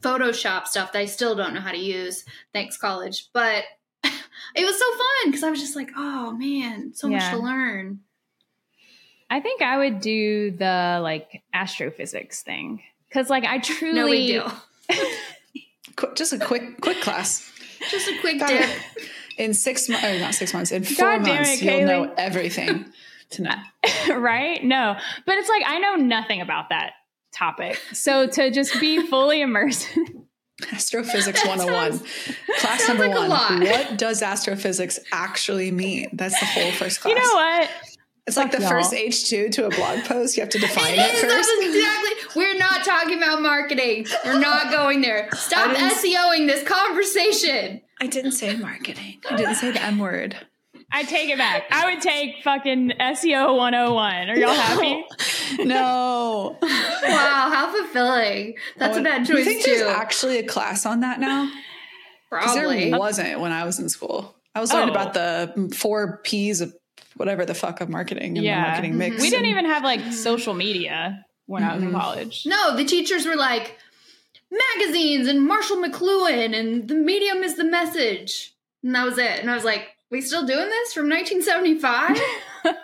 [0.00, 2.24] Photoshop stuff that I still don't know how to use.
[2.54, 3.64] Thanks, college, but
[4.04, 8.00] it was so fun because I was just like, oh man, so much to learn.
[9.28, 14.52] I think I would do the like astrophysics thing because like I truly No deal.
[16.00, 17.50] Qu- Just a quick, quick class.
[17.90, 18.68] Just a quick dip.
[19.38, 22.12] In six months, or oh, not six months, in four God months, it, you'll know
[22.18, 22.84] everything
[23.30, 23.64] tonight.
[24.10, 24.62] right?
[24.62, 26.92] No, but it's like I know nothing about that
[27.32, 29.88] topic, so to just be fully immersed.
[30.72, 31.92] Astrophysics That 101.
[31.92, 33.28] sounds- class number like a one.
[33.30, 33.60] lot.
[33.62, 36.10] What does astrophysics actually mean?
[36.12, 37.14] That's the whole first class.
[37.14, 37.70] you know what?
[38.30, 38.68] It's like the y'all.
[38.70, 40.36] first H2 to a blog post.
[40.36, 41.50] You have to define It it, is, first.
[41.60, 42.10] exactly.
[42.40, 44.06] We're not talking about marketing.
[44.24, 45.28] We're not going there.
[45.34, 47.80] Stop I didn't- SEOing this conversation.
[48.00, 49.20] I didn't say marketing.
[49.28, 50.36] I didn't say the M word.
[50.92, 51.64] I take it back.
[51.70, 54.28] I would take fucking SEO 101.
[54.30, 55.04] Are y'all happy?
[55.64, 56.56] No.
[56.62, 58.54] Wow, how fulfilling.
[58.76, 59.70] That's a oh, bad Do you choice think too.
[59.72, 61.50] there's actually a class on that now?
[62.30, 62.90] Because Probably.
[62.90, 64.36] there wasn't when I was in school.
[64.54, 64.92] I was learning Oh.
[64.92, 66.72] about the four P's of
[67.20, 68.62] whatever the fuck of marketing and Yeah.
[68.64, 69.20] the marketing mix.
[69.22, 72.00] We didn't and- even have like social media when I was in Mhm.
[72.00, 72.44] college.
[72.46, 73.78] No, the teachers were like,
[74.50, 78.54] magazines and Marshall McLuhan and the medium is the message.
[78.82, 79.38] And that was it.
[79.40, 82.18] And I was like, we still doing this from 1975?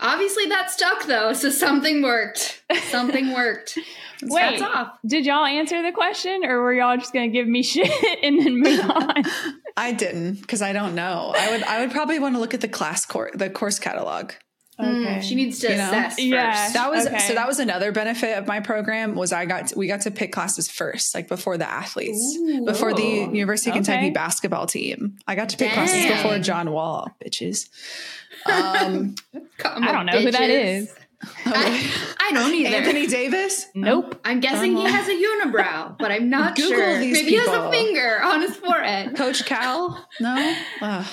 [0.00, 2.64] Obviously that stuck though, so something worked.
[2.90, 3.78] Something worked.
[4.24, 4.98] Wait, off.
[5.06, 7.90] did y'all answer the question or were y'all just going to give me shit
[8.22, 9.22] and then move on?
[9.76, 11.32] I didn't because I don't know.
[11.36, 14.32] I would I would probably want to look at the class course the course catalog.
[14.80, 15.84] Mm, she needs to You know?
[15.84, 16.22] assess first.
[16.22, 16.70] Yeah.
[16.72, 17.18] That was Okay.
[17.18, 20.10] so that was another benefit of my program was I got to, we got to
[20.10, 22.64] pick classes first, like before the athletes, Ooh.
[22.64, 24.10] before the University of Kentucky Okay.
[24.10, 25.18] basketball team.
[25.26, 27.68] I got to pick classes before John Wall, bitches.
[28.46, 29.14] Um,
[29.64, 30.82] I don't know who that bitches.
[30.82, 30.94] is.
[31.46, 32.76] I, I don't either.
[32.76, 33.66] Anthony Davis.
[33.74, 34.20] Nope.
[34.24, 34.96] I'm guessing he Uh-huh.
[34.96, 36.98] has a unibrow, but I'm not Google sure.
[36.98, 39.16] Maybe he has a finger on his forehead.
[39.16, 40.06] Coach Cal?
[40.20, 40.54] No.
[40.80, 41.06] Ugh.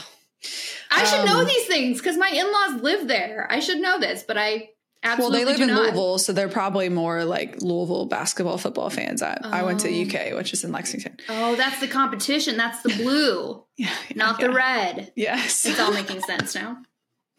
[0.91, 3.48] I should know Um, these things because my in-laws live there.
[3.50, 4.69] I should know this, but I
[5.04, 5.82] absolutely Well, they live do in not.
[5.84, 9.22] Louisville, so they're probably more like Louisville basketball football fans.
[9.22, 10.02] I, I went to Oh.
[10.04, 11.17] UK, which is in Lexington.
[11.30, 12.58] Oh, that's the competition.
[12.58, 14.48] That's the blue, Yeah, yeah, not yeah.
[14.48, 15.12] the red.
[15.15, 15.65] Yes.
[15.65, 16.78] It's all making sense now.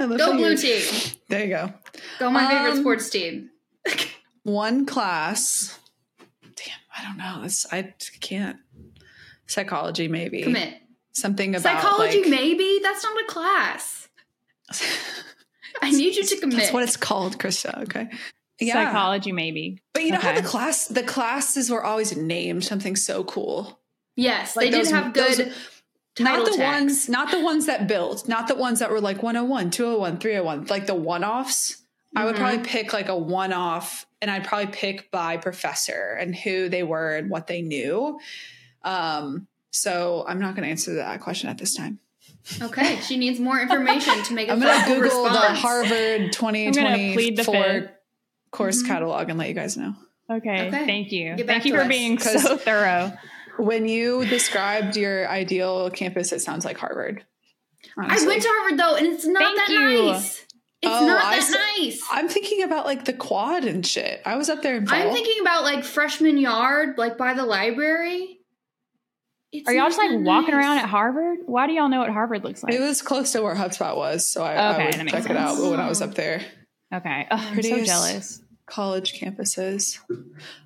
[0.00, 0.82] I love Go how blue team.
[1.28, 1.72] There you go.
[2.18, 3.50] Go my favorite Um, sports team.
[4.42, 5.78] One class.
[6.42, 7.42] Damn, I don't know.
[7.44, 8.56] It's I can't.
[9.46, 10.42] Psychology, maybe.
[10.42, 10.74] Commit.
[11.12, 12.80] Something about Psychology, like, maybe?
[12.82, 14.08] That's not a class.
[15.82, 16.58] I need you to commit.
[16.58, 17.82] That's what it's called, Krista.
[17.82, 18.08] Okay.
[18.60, 18.74] Yeah.
[18.74, 19.80] Psychology, maybe.
[19.92, 23.80] But you know how the class the classes were always named something so cool.
[24.16, 25.54] yes, Like they did those- have good those-
[26.24, 26.80] title not the tags.
[26.82, 30.66] ones not the ones that built, not the ones that were like 101, 201, 301,
[30.66, 31.76] like the one-offs.
[32.16, 32.38] I would Mhm.
[32.38, 37.16] probably pick like a one-off and I'd probably pick by professor and who they were
[37.16, 38.18] and what they knew.
[38.82, 42.00] Um so I'm not going to answer that question at this time.
[42.60, 45.38] Okay, she needs more information to make a I'm going to thoughtful Google the.
[45.54, 47.90] Harvard plead the 2024 fifth.
[48.50, 48.86] course Mhm.
[48.88, 49.94] catalog and let you guys know.
[50.28, 50.66] Okay.
[50.68, 50.86] Okay.
[50.86, 51.36] Thank you.
[51.36, 51.88] Get Thank you for us.
[51.88, 53.12] being 'Cause- so thorough.
[53.58, 57.24] When you described your ideal campus, it sounds like Harvard.
[57.98, 60.12] I went to Harvard though, and it's not Thank that you.
[60.12, 60.46] nice.
[60.82, 62.02] It's Oh, not that s- nice.
[62.10, 64.22] I'm thinking about like the quad and shit.
[64.24, 64.98] I was up there in fall.
[64.98, 68.38] I'm thinking about like freshman yard, like by the library.
[69.52, 71.40] It's Are y'all just like that walking around at Harvard?
[71.44, 72.72] Why do y'all know what Harvard looks like?
[72.72, 75.30] it was close to where HubSpot was, so I, Okay, I that would makes check
[75.30, 75.58] it out.
[75.60, 76.40] when I was up there,
[76.94, 77.26] okay.
[77.30, 78.40] Oh, I'm so jealous.
[78.70, 79.98] College campuses.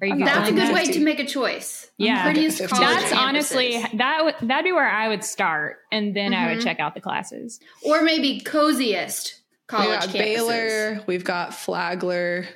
[0.01, 1.91] Are you That's a good way to make a choice.
[1.99, 2.23] Yeah.
[2.25, 6.49] prettiest college That's honestly that would that'd be where I would start, and then I
[6.53, 6.65] would Mhm.
[6.65, 7.59] check out the classes.
[7.83, 10.13] or maybe coziest college we got campuses.
[10.19, 11.05] Baylor.
[11.07, 12.47] We've got Flagler,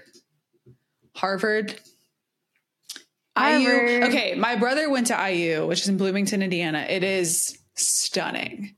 [1.16, 1.80] Harvard.
[3.36, 3.62] Harvard.
[3.62, 4.04] IU.
[4.06, 6.86] Okay, my brother went to IU, which is in Bloomington, Indiana.
[6.88, 8.74] It is stunning.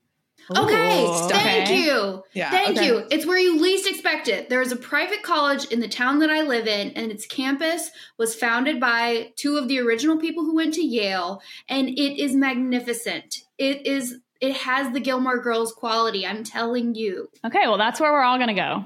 [0.56, 1.82] Okay, Ooh, thank okay.
[1.82, 2.22] you.
[2.32, 2.50] Yeah.
[2.50, 2.86] Thank okay.
[2.86, 3.06] you.
[3.10, 4.48] It's where you least expect it.
[4.48, 7.90] There is a private college in the town that I live in, and its campus
[8.18, 12.34] was founded by two of the original people who went to Yale, and it is
[12.34, 13.36] magnificent.
[13.58, 14.16] It is.
[14.40, 16.26] It has the Gilmore Girls quality.
[16.26, 17.28] I'm telling you.
[17.44, 18.84] Okay, well that's where we're all gonna go.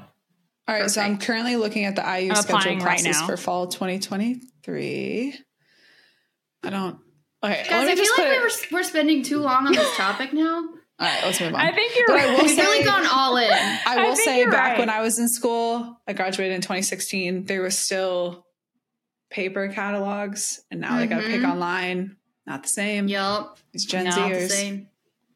[0.66, 3.26] All right, so I'm currently looking at the IU I'm scheduled applying right classes now.
[3.26, 5.34] for fall 2023.
[6.64, 6.98] I don't.
[7.42, 9.40] Okay, Guys, let I me feel just like put we it- were, we're spending too
[9.40, 10.64] long on this topic now.
[10.98, 11.60] All right, let's move on.
[11.60, 12.42] I think you're But right.
[12.42, 13.50] We've really gone all in.
[13.52, 14.78] I I will think say, back right.
[14.78, 17.44] when I was in school, I graduated in 2016.
[17.46, 18.46] There was still
[19.30, 21.50] paper catalogs, and now they got to pick mm-hmm.
[21.50, 22.16] online.
[22.46, 23.08] Not the same.
[23.08, 23.58] Yup.
[23.72, 24.48] It's Gen Not Not the Zers.
[24.50, 24.88] same.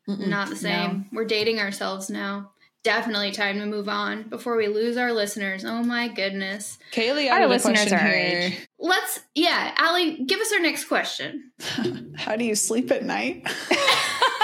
[0.09, 0.29] Mm-mm.
[0.29, 1.07] Not the same.
[1.13, 2.53] We're dating ourselves now.
[2.85, 5.65] Definitely time to move on before we lose our listeners.
[5.65, 6.79] Oh my goodness.
[6.93, 8.53] Kaleigh, Our I have a listeners question are our here.
[8.79, 11.51] Let's, yeah, Allie, give us our next question.
[12.17, 13.47] How do you sleep at night?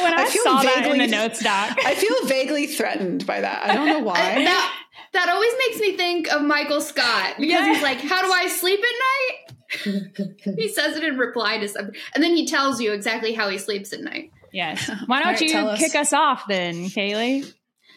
[0.00, 3.26] when I, I feel saw that in vaguely- the notes doc, I feel vaguely threatened
[3.26, 3.64] by that.
[3.68, 4.14] I don't know why.
[4.14, 4.78] that,
[5.12, 7.72] that always makes me think of Michael Scott because Yeah.
[7.74, 10.36] he's like, How do I sleep at night?
[10.56, 11.94] he says it in reply to something.
[12.14, 14.30] And then he tells you exactly how he sleeps at night.
[14.52, 14.90] yes.
[15.06, 15.78] Why don't right, you tell us.
[15.78, 17.50] kick us off then, Kaleigh?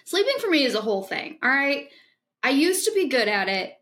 [0.05, 1.37] Sleeping for me is a whole thing.
[1.43, 1.87] All right.
[2.43, 3.73] I used to be good at it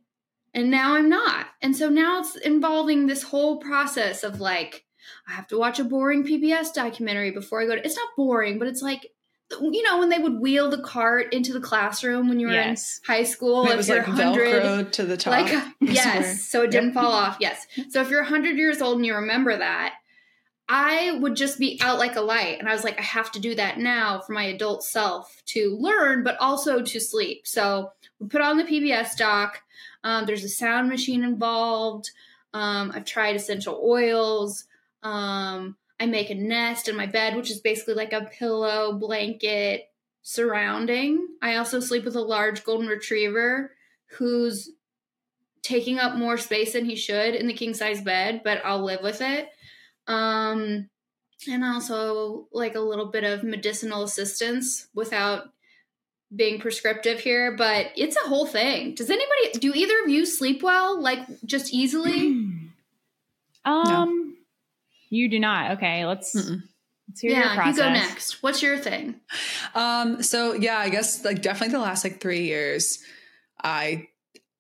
[0.54, 1.48] and now I'm not.
[1.62, 4.83] And so now it's involving this whole process of like,
[5.28, 7.86] I have to watch a boring PBS documentary before I go to.
[7.86, 9.08] It's not boring, but it's like,
[9.62, 13.00] you know, when they would wheel the cart into the classroom when you were Yes.
[13.08, 13.70] in high school.
[13.70, 15.32] It was like 100, Velcro to the top.
[15.32, 16.94] like I yes, so it didn't Yep.
[16.96, 17.38] fall off.
[17.40, 17.66] Yes.
[17.90, 19.94] So if you're 100 years old and you remember that,
[20.70, 22.58] I would just be out like a light.
[22.60, 25.78] And I was like, I have to do that now for my adult self to
[25.80, 27.46] learn, but also to sleep.
[27.46, 29.62] So we put on the PBS doc.
[30.04, 32.12] Um, there's a sound machine involved.
[32.54, 34.66] Um, I've tried essential oils.
[35.04, 39.90] Um, I make a nest in my bed, which is basically like a pillow blanket
[40.22, 41.28] surrounding.
[41.42, 43.72] I also sleep with a large golden retriever
[44.18, 44.72] who's
[45.62, 49.02] taking up more space than he should in the king size bed, but I'll live
[49.02, 49.50] with it.
[50.08, 50.90] Um,
[51.48, 55.54] and also like a little bit of medicinal assistance without
[56.36, 58.96] being prescriptive here, but it's a whole thing.
[58.96, 62.48] Does anybody do either of you sleep well, like just easily?
[63.66, 64.33] um,
[65.14, 65.72] you do not.
[65.72, 66.62] Okay, let's Mm-mm.
[67.08, 68.42] let's hear your yeah, you go next.
[68.42, 69.20] What's your thing?
[69.76, 73.00] Um, so yeah, I guess like definitely the last like three years,
[73.62, 74.08] I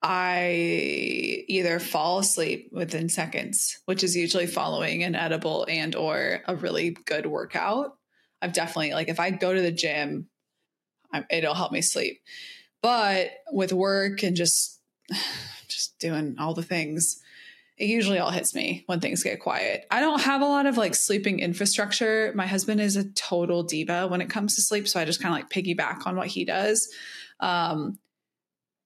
[0.02, 6.56] I either fall asleep within seconds, which is usually following an edible and or a
[6.56, 7.98] really good workout.
[8.42, 10.28] I've definitely like if I go to the gym,
[11.12, 12.22] I, it'll help me sleep.
[12.82, 14.82] But with work and just
[15.68, 17.22] just doing all the things,
[17.78, 19.86] it usually all hits me when things get quiet.
[19.90, 22.32] I don't have a lot of like sleeping infrastructure.
[22.36, 25.34] My husband is a total diva when it comes to sleep, so I just kind
[25.34, 26.88] of like piggyback on what he does.
[27.40, 27.98] Um,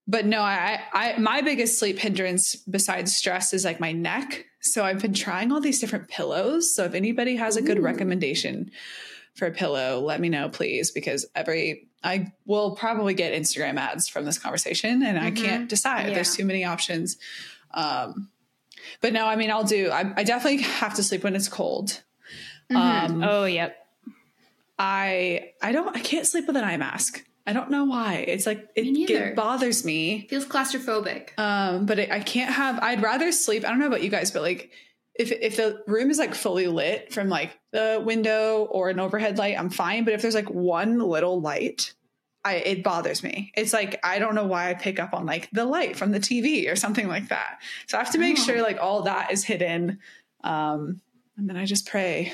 [0.06, 4.46] but no, I, I, my biggest sleep hindrance besides stress is like my neck.
[4.62, 6.74] So I've been trying all these different pillows.
[6.74, 7.82] So if anybody has a good Ooh.
[7.82, 8.70] recommendation
[9.34, 14.08] for a pillow, let me know, please, because every I will probably get Instagram ads
[14.08, 15.36] from this conversation, and I Mhm.
[15.36, 16.08] can't decide.
[16.08, 16.14] Yeah.
[16.14, 17.18] There's too many options.
[17.72, 18.30] Um,
[19.00, 19.90] but no, I mean, I'll do.
[19.90, 22.02] I, I definitely have to sleep when it's cold.
[22.70, 22.76] Mhm.
[22.76, 23.76] Um, Oh, yep.
[24.78, 25.96] I I don't.
[25.96, 27.24] I can't sleep with an eye mask.
[27.46, 28.16] I don't know why.
[28.28, 30.26] It's like it, Me it bothers me.
[30.28, 31.30] Feels claustrophobic.
[31.38, 32.78] Um, but I I can't have.
[32.80, 33.64] I'd rather sleep.
[33.64, 34.70] I don't know about you guys, but like
[35.14, 39.38] if if the room is like fully lit from like the window or an overhead
[39.38, 40.04] light, I'm fine.
[40.04, 41.94] But if there's like one little light,
[42.44, 43.52] I it bothers me.
[43.56, 46.20] It's like I don't know why I pick up on like the light from the
[46.20, 47.60] TV or something like that.
[47.86, 48.42] So I have to make Oh.
[48.42, 49.98] sure like all that is hidden.
[50.44, 51.00] Um,
[51.36, 52.32] and then I just pray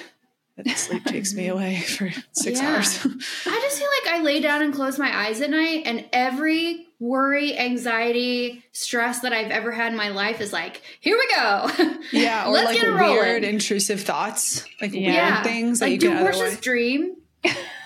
[0.57, 2.75] that sleep takes me away for six Yeah.
[2.77, 2.99] hours.
[3.47, 6.87] I just feel like I lay down and close my eyes at night, and every
[7.01, 11.71] worry, anxiety, stress that I've ever had in my life is like, here we go.
[12.12, 13.17] yeah, or Let's like it rolling.
[13.19, 15.35] weird intrusive thoughts, like Yeah.
[15.35, 17.17] weird things that you do horses dream?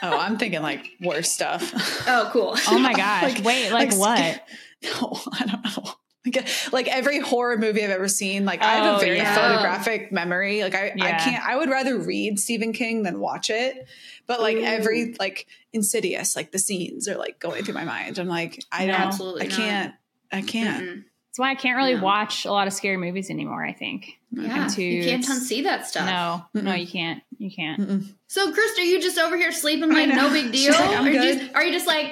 [0.02, 1.72] Oh, I'm thinking like worse stuff.
[2.08, 2.56] Oh, cool.
[2.68, 3.22] Oh my gosh.
[3.34, 4.18] Like- Wait, like, like what?
[4.18, 4.40] sca-
[5.00, 5.92] No, I don't know.
[6.26, 9.16] Like, uh, like every horror movie I've ever seen, like I have Oh, a very
[9.16, 9.34] yeah.
[9.34, 10.62] photographic memory.
[10.62, 11.42] Like I, I can't.
[11.44, 13.86] I would rather read Stephen King than watch it.
[14.26, 14.62] But like Ooh.
[14.64, 18.18] every like Insidious, like the scenes are like going through my mind.
[18.18, 18.94] I'm like, I don't.
[19.00, 19.56] Absolutely I not.
[19.56, 19.94] can't.
[20.32, 20.84] I can't.
[20.84, 21.04] Mm-mm.
[21.38, 22.02] That's why I can't really No.
[22.02, 24.18] watch a lot of scary movies anymore, I think.
[24.32, 26.04] Yeah, too- you can't unsee that stuff.
[26.52, 26.80] No, no, Mm-mm.
[26.80, 27.22] you can't.
[27.38, 27.80] You can't.
[27.80, 28.12] Mm-mm.
[28.26, 30.72] So, Chris, are you just over here sleeping like no big deal?
[30.72, 32.06] Like, or you are you just like,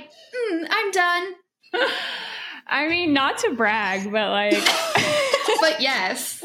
[0.52, 1.34] mm, I'm done?
[2.68, 4.52] I mean, not to brag, but like,
[5.60, 6.44] But yes.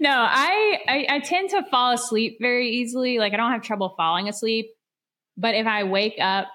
[0.00, 3.18] no, I, I I tend to fall asleep very easily.
[3.18, 4.70] Like, I don't have trouble falling asleep,
[5.36, 6.46] but if I wake up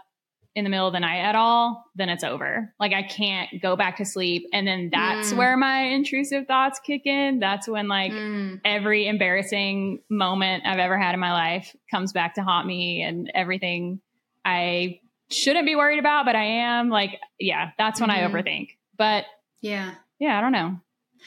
[0.56, 2.74] in the middle of the night at all, then it's over.
[2.80, 5.38] Like, I can't go back to sleep, and then that's Mm.
[5.38, 7.40] where my intrusive thoughts kick in.
[7.40, 8.62] That's when like Mm.
[8.64, 13.30] every embarrassing moment I've ever had in my life comes back to haunt me and
[13.36, 14.00] everything
[14.46, 16.90] I shouldn't be worried about, but I am.
[16.90, 18.32] Like, yeah, that's when I Mhm.
[18.32, 18.70] overthink.
[18.98, 19.26] But
[19.62, 19.96] Yeah.
[20.20, 20.80] yeah, I don't know.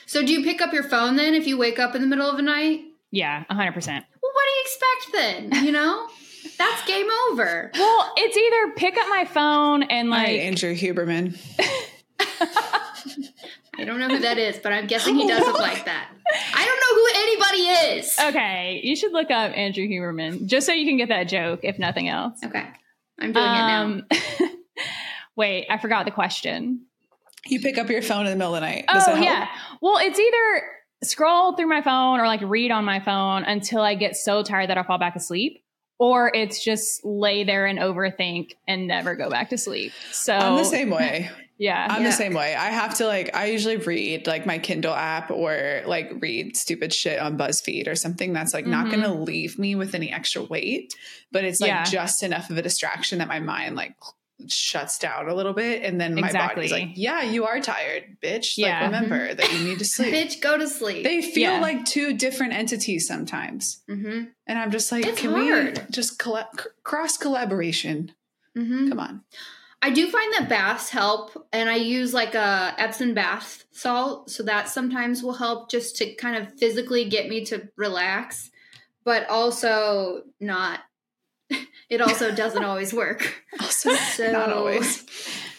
[0.06, 2.30] So, do you pick up your phone then if you wake up in the middle
[2.30, 2.80] of the night?
[3.10, 4.06] Yeah, 100%.
[4.22, 5.64] Well, what do you expect then?
[5.66, 6.06] You know,
[6.58, 7.70] that's game over.
[7.74, 11.38] Well, it's either pick up my phone and Hi, like, Andrew Huberman.
[13.78, 16.08] I don't know who that is, but I'm guessing he does look like that.
[16.54, 18.18] I don't know who anybody is.
[18.18, 21.78] okay, you should look up Andrew Huberman just so you can get that joke, if
[21.78, 22.38] nothing else.
[22.44, 22.66] Okay,
[23.20, 23.82] I'm doing it now.
[23.82, 24.02] Um,
[25.36, 26.86] wait, I forgot the question.
[27.46, 28.84] You pick up your phone in the middle of the night.
[28.92, 29.46] Does oh yeah.
[29.80, 30.62] Well, it's either
[31.04, 34.70] scroll through my phone or like read on my phone until I get so tired
[34.70, 35.62] that I fall back asleep,
[35.98, 39.92] or it's just lay there and overthink and never go back to sleep.
[40.12, 41.30] So I'm the same way.
[41.60, 41.88] Yeah.
[41.90, 42.10] I'm Yeah.
[42.10, 42.54] the same way.
[42.54, 46.92] I have to like I usually read like my Kindle app or like read stupid
[46.94, 48.90] shit on BuzzFeed or something that's like not Mhm.
[48.90, 50.94] going to leave me with any extra weight,
[51.32, 51.82] but it's like Yeah.
[51.82, 53.96] just enough of a distraction that my mind like
[54.46, 56.68] shuts down a little bit and then my body's Exactly.
[56.68, 58.56] like, "Yeah, you are tired, bitch.
[58.56, 58.82] Yeah.
[58.82, 61.04] Like remember that you need to sleep." Bitch, go to sleep.
[61.04, 61.60] They feel Yeah.
[61.60, 63.82] like two different entities sometimes.
[63.88, 64.24] mm-hmm.
[64.46, 65.78] And I'm just like, It's can hard.
[65.78, 68.12] we just colla- c- cross collaboration?
[68.56, 68.88] Mm-hmm.
[68.90, 69.22] Come on.
[69.80, 74.42] I do find that baths help, and I use like a Epsom bath salt, so
[74.44, 78.50] that sometimes will help just to kind of physically get me to relax.
[79.04, 80.80] but also not.
[81.90, 83.34] It also doesn't always work.
[83.60, 85.04] Also, So not always.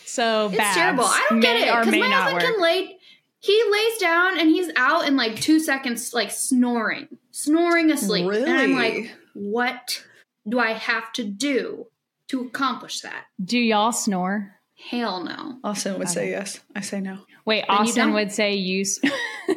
[0.06, 0.54] So bad.
[0.54, 1.04] It's babs terrible.
[1.06, 2.42] I don't get it because my husband work.
[2.54, 2.98] can lay.
[3.42, 8.28] He lays down and he's out in like two seconds, like snoring, snoring asleep.
[8.28, 8.44] Really?
[8.50, 10.04] And I'm like, what
[10.48, 11.88] do I have to do
[12.28, 13.26] to accomplish that?
[13.44, 14.56] Do y'all snore?
[14.90, 15.58] Hell no.
[15.64, 16.60] Austin would say yes.
[16.76, 17.20] I say no.
[17.46, 18.82] Wait, Then Austin would say you.
[18.82, 19.56] s- I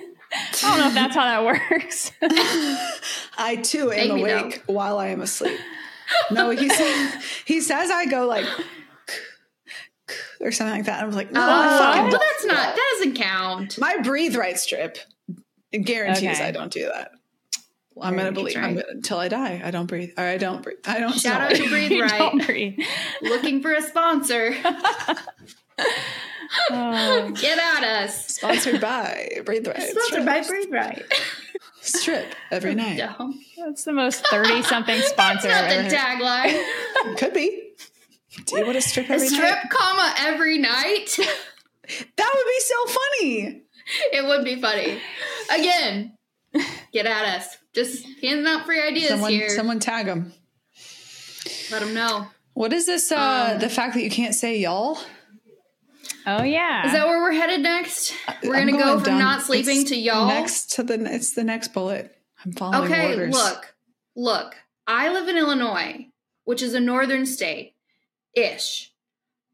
[0.62, 2.12] don't know if that's how that works.
[3.36, 5.58] I too am awake while I am asleep.
[6.30, 8.46] No, he says he says I go like
[10.40, 11.02] or something like that.
[11.02, 12.56] I was like, no, Oh, fucking well, that's not.
[12.56, 12.76] that.
[12.76, 13.78] That doesn't count.
[13.78, 14.98] My breathe right strip
[15.72, 16.44] guarantees Okay.
[16.44, 17.12] I don't do that.
[18.00, 18.74] I'm gonna believe I'm right.
[18.76, 19.60] gonna, until I die.
[19.62, 20.12] I don't breathe.
[20.16, 20.78] Or I don't breathe.
[20.86, 22.46] I don't Shout out to Breathe Right.
[22.46, 22.78] breathe.
[23.20, 24.54] Looking for a sponsor.
[26.70, 27.30] Oh.
[27.40, 28.28] Get at us.
[28.36, 29.82] Sponsored by Breathe Right.
[29.82, 31.04] Sponsored by Breathe Right.
[31.82, 32.96] Strip every night.
[32.98, 33.38] Dumb.
[33.58, 36.56] That's the most 30 something sponsor That's I've not the ever heard.
[37.06, 37.18] tagline.
[37.18, 37.72] Could be.
[38.46, 39.70] Do you want to strip A every strip, night?
[39.70, 41.18] comma every night.
[42.16, 43.62] That would be so funny.
[44.12, 44.98] it would be funny.
[45.52, 46.16] Again,
[46.92, 47.58] get at us.
[47.74, 49.50] Just handing out free ideas Someone, here.
[49.50, 50.32] someone tag them.
[51.72, 52.28] Let them know.
[52.54, 53.10] What is this?
[53.10, 54.96] Uh, Um, the fact that you can't say y'all.
[56.26, 56.86] Oh, yeah.
[56.86, 58.14] Is that where we're headed next?
[58.42, 60.28] We're I'm gonna go from down- not sleeping it's to y'all.
[60.28, 62.16] Next to the it's the next bullet.
[62.44, 63.34] I'm following okay, orders.
[63.34, 63.74] look,
[64.16, 64.56] look.
[64.86, 66.08] I live in Illinois,
[66.44, 67.74] which is a northern state,
[68.34, 68.92] ish.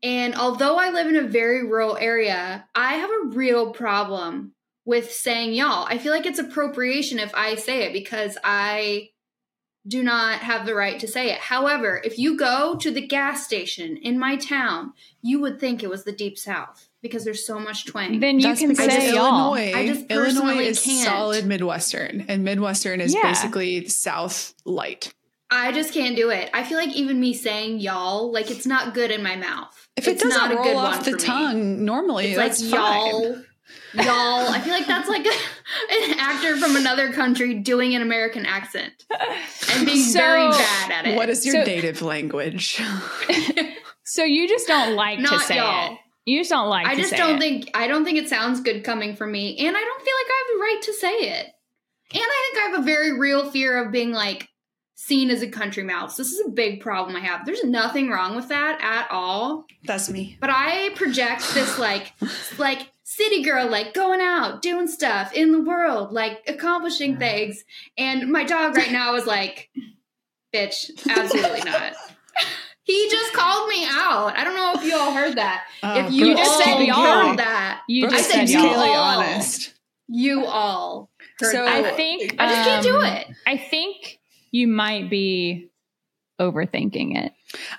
[0.03, 4.55] And although I live in a very rural area, I have a real problem
[4.85, 5.87] with saying y'all.
[5.87, 9.11] I feel like it's appropriation if I say it because I
[9.89, 11.39] do not have the right to say it.
[11.39, 15.89] However, if you go to the gas station in my town, you would think it
[15.89, 18.21] was the deep south because there's so much twang.
[18.21, 19.55] Then you That's can say y'all.
[19.57, 19.73] Illinois.
[19.75, 21.05] I just Illinois is can't.
[21.07, 23.23] solid Midwestern, and Midwestern is Yeah.
[23.23, 25.11] basically South light.
[25.51, 26.51] I just can't do it.
[26.53, 29.75] I feel like even me saying y'all, like it's not good in my mouth.
[29.97, 31.23] If it's it doesn't not a roll good off the for me.
[31.25, 33.45] tongue normally, It's that's like fine.
[33.95, 34.49] Y'all, y'all.
[34.53, 38.93] I feel like that's like an actor from another country doing an American accent
[39.73, 41.17] and being So, very bad at it.
[41.17, 42.81] What is your So- native language?
[44.11, 45.93] So you just don't like to say y'all.
[45.93, 45.99] it.
[46.25, 47.41] You just don't like I to just say don't it.
[47.41, 50.31] think I don't think it sounds good coming from me, and I don't feel like
[50.31, 51.47] I have the right to say it.
[52.15, 54.49] And I think I have a very real fear of being like
[54.95, 56.17] seen as a country mouse.
[56.17, 57.45] This is a big problem I have.
[57.45, 59.67] There's nothing wrong with that at all.
[59.85, 60.39] That's me.
[60.41, 62.15] But I project this like
[62.59, 67.65] like city girl, like going out, doing stuff in the world, like accomplishing things.
[67.99, 69.69] And my dog right now is like,
[70.55, 71.93] bitch, absolutely not.
[72.85, 74.33] He just called me out.
[74.35, 75.67] I don't know if you all heard that.
[75.83, 78.31] Uh, if you Brooke just is said keeping y'all Kaleigh- heard that, You Brooke just
[78.31, 78.73] said said y'all.
[78.73, 79.75] Kaleigh honest.
[80.09, 81.85] you all heard So- that.
[81.85, 83.27] I think I just can't do um, it.
[83.47, 84.19] I think
[84.53, 85.69] you might be
[86.41, 87.33] overthinking it.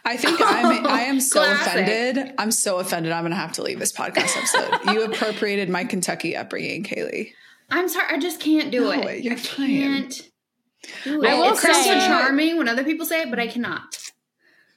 [0.05, 0.86] I think I'm.
[0.88, 1.82] I am so Classic.
[1.84, 2.34] offended.
[2.38, 3.11] I'm so offended.
[3.11, 4.93] I'm going to have to leave this podcast episode.
[4.93, 7.32] you appropriated my Kentucky upbringing, Kaleigh.
[7.70, 9.24] I'm sorry, I just can't do No, it.
[9.24, 9.67] you're I fine.
[9.67, 10.30] can't
[11.03, 11.30] do it.
[11.30, 13.95] I will it sounds so say- charming when other people say it, but I cannot.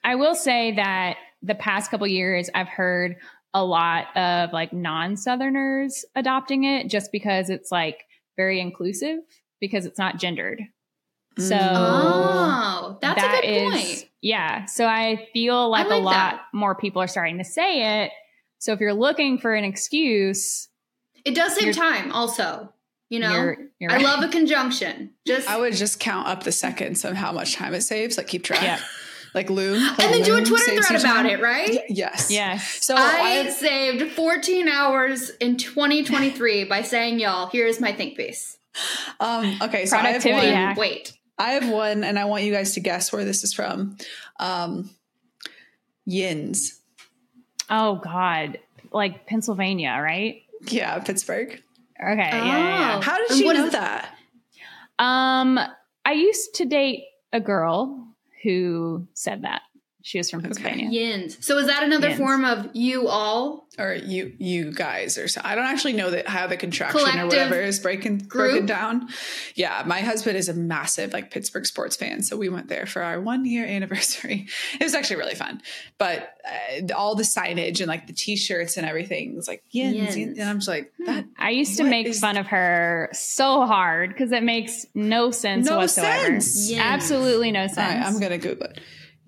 [0.05, 3.17] I will say that the past couple years, I've heard
[3.55, 8.05] a lot of like non Southerners adopting it just because it's like
[8.37, 9.21] very inclusive
[9.61, 10.61] because it's not gendered.
[11.39, 14.09] So Oh, that's that a good is- point.
[14.23, 14.65] Yeah.
[14.65, 16.43] So I feel like, like a lot that.
[16.55, 18.13] more people are starting to say it.
[18.59, 20.69] So if you're looking for an excuse,
[21.25, 22.73] It does save time, also.
[23.11, 25.11] You know, you're, you're I love a conjunction.
[25.27, 28.17] Just I would just count up the seconds of how much time it saves.
[28.17, 28.63] Like keep track.
[28.63, 28.81] Yeah.
[29.35, 29.83] Like Loon.
[29.83, 31.27] like and then do a Twitter thread about time.
[31.27, 31.81] it, right?
[31.89, 32.31] Yes.
[32.31, 32.85] Yes.
[32.85, 37.47] So I I, saved 14 hours in 2023 by saying y'all.
[37.47, 38.59] Here's my think piece.
[39.21, 40.55] um okay, so I have Productivity one.
[40.55, 40.77] hack.
[40.77, 43.97] Wait, I have one, and I want you guys to guess where this is from.
[44.39, 44.91] Um,
[46.05, 46.81] Yins.
[47.71, 48.59] Oh God.
[48.93, 50.43] Like Pennsylvania, right?
[50.67, 51.51] Yeah, Pittsburgh.
[51.51, 52.17] Okay.
[52.17, 52.97] Yeah, yeah, yeah.
[52.99, 53.01] Oh.
[53.01, 54.15] How did she what know is- that?
[54.99, 55.59] Um,
[56.05, 58.07] I used to date a girl
[58.43, 59.63] who said that
[60.03, 60.89] she was from Pennsylvania.
[60.91, 61.37] yins.
[61.45, 62.19] So is that another Yins.
[62.19, 63.63] form of you all?
[63.79, 65.41] Or you, you guys, or so.
[65.43, 69.09] I don't actually know that how the contraction or whatever is breaking broken down.
[69.55, 73.01] Yeah, my husband is a massive like Pittsburgh sports fan, so we went there for
[73.03, 74.47] our one year anniversary.
[74.79, 75.63] It was actually really fun,
[75.97, 80.17] but uh, all the signage and like the T-shirts and everything was like Yins, Yins.
[80.19, 80.39] Yins.
[80.39, 81.25] and I'm just like that.
[81.39, 85.67] I used to make is- fun of her so hard because it makes no sense
[85.67, 86.41] No whatsoever.
[86.41, 86.69] sense.
[86.71, 86.83] Yins.
[86.83, 87.79] Absolutely no sense.
[87.79, 88.81] All right, I'm gonna Google it.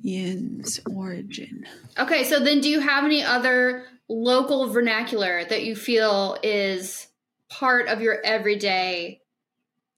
[0.05, 1.65] Yins origin.
[1.99, 7.07] Okay, so then do you have any other local vernacular that you feel is
[7.49, 9.23] part of your everyday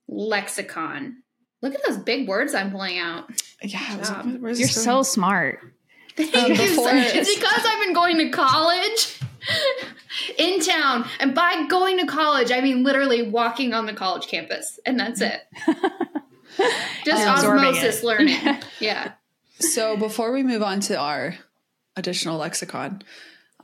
[0.09, 1.23] lexicon?
[1.63, 3.29] Look at those big words I'm pulling out.
[3.63, 4.37] Yeah, I was like, job.
[4.41, 5.05] where's You're this so going?
[5.05, 5.59] smart.
[6.17, 7.15] Thank Um, you so much.
[7.15, 9.19] It's because I've been going to college
[10.39, 11.07] in town.
[11.19, 14.79] And by going to college, I mean literally walking on the college campus.
[14.87, 15.41] And that's it.
[17.05, 18.05] Just osmosis it.
[18.05, 18.39] learning.
[18.81, 19.13] Yeah.
[19.59, 21.35] So before we move on to our
[21.97, 23.03] additional lexicon,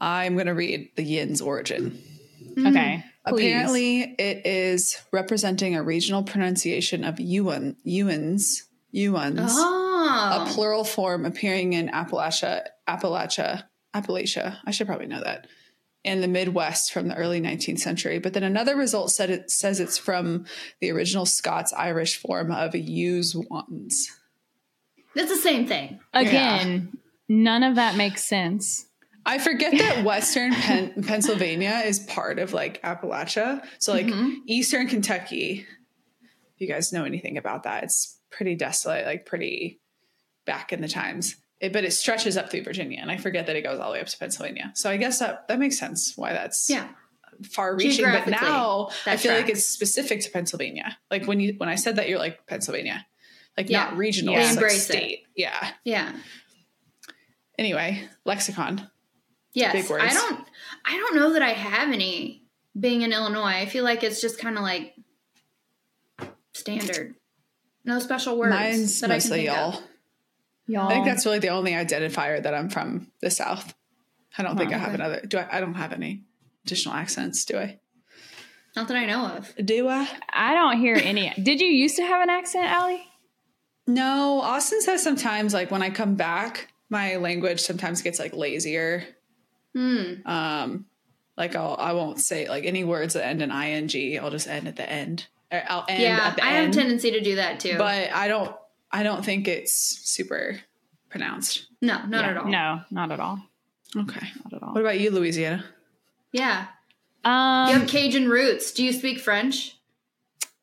[0.01, 2.03] I'm going to read the yin's origin.
[2.43, 2.66] Mm-hmm.
[2.66, 3.05] Okay.
[3.28, 3.47] Please.
[3.53, 8.62] Apparently, it is representing a regional pronunciation of Yuan, Yuans,
[8.93, 10.51] Yuans, a Oh.
[10.53, 13.62] plural form appearing in Appalachia, Appalachia,
[13.95, 14.57] Appalachia.
[14.64, 15.47] I should probably know that.
[16.03, 19.78] In the Midwest from the early 19th century, but then another result said it says
[19.78, 20.47] it's from
[20.80, 24.09] the original Scots Irish form of use ones.
[25.14, 26.00] It's the same thing.
[26.14, 26.96] Again,
[27.28, 28.86] none of that makes sense.
[29.24, 33.64] I forget that Western Pen- Pennsylvania is part of like Appalachia.
[33.78, 34.36] So like Mhm.
[34.46, 35.64] Eastern Kentucky,
[36.54, 39.80] if you guys know anything about that, it's pretty desolate, like pretty
[40.44, 41.36] back in the times.
[41.60, 43.92] It, but it stretches up through Virginia, and I forget that it goes all the
[43.92, 44.72] way up to Pennsylvania.
[44.74, 46.88] So I guess that that makes sense why that's Yeah.
[47.48, 48.04] far reaching.
[48.04, 50.98] But now I that feel like it's specific to Pennsylvania.
[51.12, 53.06] Like when you when I said that, you're like Pennsylvania,
[53.57, 53.84] like Yeah.
[53.84, 54.92] not regional, We it's like embrace it.
[54.92, 55.24] state.
[55.36, 55.70] Yeah.
[55.84, 56.12] Yeah.
[57.59, 58.88] Anyway, lexicon.
[59.53, 59.72] Yes.
[59.74, 60.05] Big words.
[60.05, 60.46] I don't
[60.84, 62.42] I don't know that I have any
[62.78, 63.42] being in Illinois.
[63.61, 64.94] I feel like it's just kind of like
[66.55, 67.14] standard.
[67.84, 68.55] No special words.
[68.55, 69.74] Mine's that I can mostly think y'all.
[69.74, 69.82] of.
[70.68, 70.88] Y'all.
[70.88, 73.74] I think that's really the only identifier that I'm from the South.
[74.38, 74.76] I don't think Huh.
[74.76, 75.20] I have another.
[75.26, 75.48] Do I?
[75.59, 76.24] I don't have any
[76.64, 77.44] additional accents.
[77.44, 77.78] Do I?
[78.74, 79.53] Not that I know of.
[79.62, 80.09] Do I?
[80.32, 81.30] I don't hear any.
[81.42, 83.05] Did you used to have an accent, Allie?
[83.86, 84.40] No.
[84.40, 89.04] Austin says sometimes, like when I come back, my language sometimes gets like lazier.
[89.74, 90.14] Hmm.
[90.26, 90.86] Um,
[91.36, 94.18] like I'll I won't say like any words that end in ing.
[94.20, 95.26] I'll just end at the end.
[95.50, 97.76] Or I'll end Yeah, at the I have a tendency to do that too.
[97.78, 98.54] but I don't.
[98.90, 100.60] I don't think it's super
[101.08, 101.66] pronounced.
[101.80, 102.48] no, not Yeah, at all.
[102.48, 103.38] No, not at all.
[103.96, 104.26] Okay.
[104.44, 104.74] Not at all.
[104.74, 105.64] What about you, Louisiana?
[106.30, 106.66] Yeah.
[107.24, 108.72] Um, You have Cajun roots.
[108.72, 109.78] Do you speak French?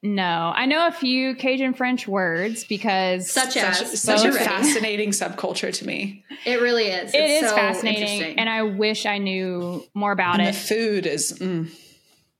[0.01, 4.33] No, I know a few Cajun French words because Such Such, as such a you
[4.33, 4.45] ready?
[4.45, 6.23] fascinating subculture to me.
[6.45, 7.13] It really is.
[7.13, 11.33] it It's so fascinating, and I wish I knew more about And the food is
[11.39, 11.69] mm,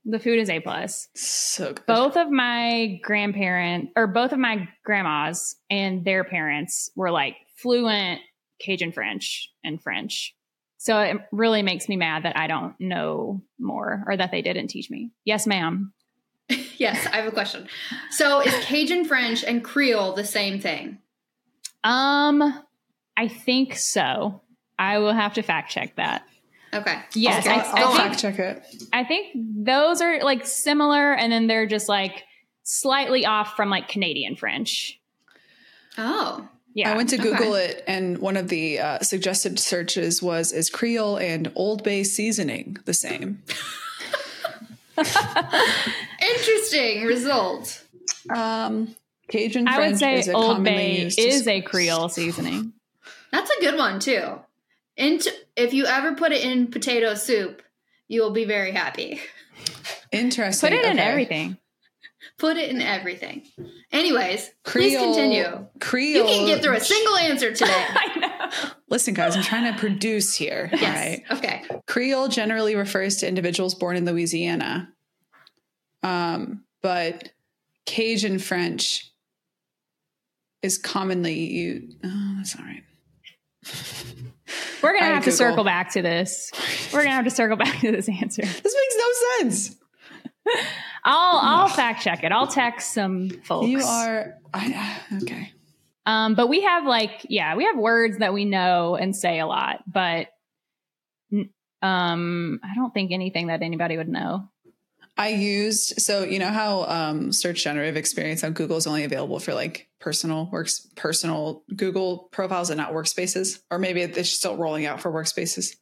[0.04, 1.08] the food is a plus.
[1.14, 1.84] so good.
[1.86, 8.20] Both of my grandparents, or both of my grandmas and their parents, were like fluent
[8.60, 10.34] Cajun French and French.
[10.78, 14.68] So it really makes me mad that I don't know more or that they didn't
[14.68, 15.10] teach me.
[15.26, 15.92] Yes, ma'am.
[16.80, 17.68] Yes, I have a question.
[18.10, 20.98] So is Cajun French and Creole the same thing?
[21.84, 22.64] Um,
[23.16, 24.40] I think so.
[24.78, 26.24] I will have to fact check that.
[26.72, 27.00] Okay.
[27.14, 28.84] Yes, I'll, I, I'll I think fact check it.
[28.92, 32.24] I think those are like similar, and then they're just like
[32.62, 35.00] slightly off from like Canadian French.
[35.98, 36.48] Oh.
[36.72, 37.30] Yeah, I went to okay.
[37.30, 42.04] Google it, and one of the uh, suggested searches was "Is Creole and Old Bay
[42.04, 43.42] seasoning the same?"
[46.20, 47.84] Interesting result.
[48.34, 48.94] Um,
[49.28, 52.72] Cajun I French would say is a Old commonly Bay used is a Creole seasoning.
[53.32, 54.40] That's a good one too.
[54.96, 57.62] Into if you ever put it in potato soup,
[58.08, 59.20] you will be very happy.
[60.12, 60.70] Interesting.
[60.70, 61.56] Put it in everything.
[62.40, 63.42] Put it in everything.
[63.92, 65.66] Anyways, please continue.
[65.78, 66.14] Creole.
[66.16, 67.70] You can't get through a single answer today.
[67.90, 68.70] I know.
[68.88, 70.70] Listen, guys, I'm trying to produce here.
[70.72, 70.82] yes.
[70.82, 71.22] All right.
[71.38, 71.82] Okay.
[71.86, 74.88] Creole generally refers to individuals born in Louisiana.
[76.02, 77.30] Um, but
[77.84, 79.12] Cajun French
[80.62, 81.98] is commonly used.
[82.02, 82.84] Oh, that's all right.
[84.82, 86.50] We're gonna I have to circle back to this.
[86.90, 88.40] We're gonna have to circle back to this answer.
[88.40, 89.76] This makes no sense.
[91.04, 92.32] I'll I'll fact check it.
[92.32, 93.68] I'll text some folks.
[93.68, 95.52] You are I, okay.
[96.06, 99.46] Um, but we have like, yeah, we have words that we know and say a
[99.46, 100.28] lot, but
[101.82, 104.48] um, I don't think anything that anybody would know.
[105.16, 109.38] I used so you know how um, search generative experience on Google is only available
[109.38, 114.86] for like personal works personal Google profiles and not workspaces, or maybe it's still rolling
[114.86, 115.76] out for workspaces.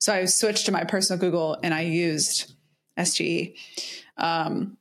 [0.00, 2.55] So I switched to my personal Google and I used
[2.98, 3.54] SGE.
[4.16, 4.76] Um,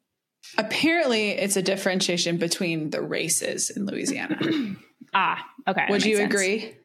[0.58, 4.40] apparently, it's a differentiation between the races in Louisiana.
[5.18, 5.86] Ah, okay.
[5.90, 6.34] Would you sense.
[6.34, 6.76] agree?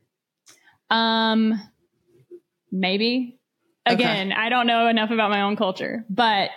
[0.89, 1.61] Um,
[2.71, 3.39] maybe.
[3.89, 3.95] Okay.
[3.95, 6.51] Again, I don't know enough about my own culture, but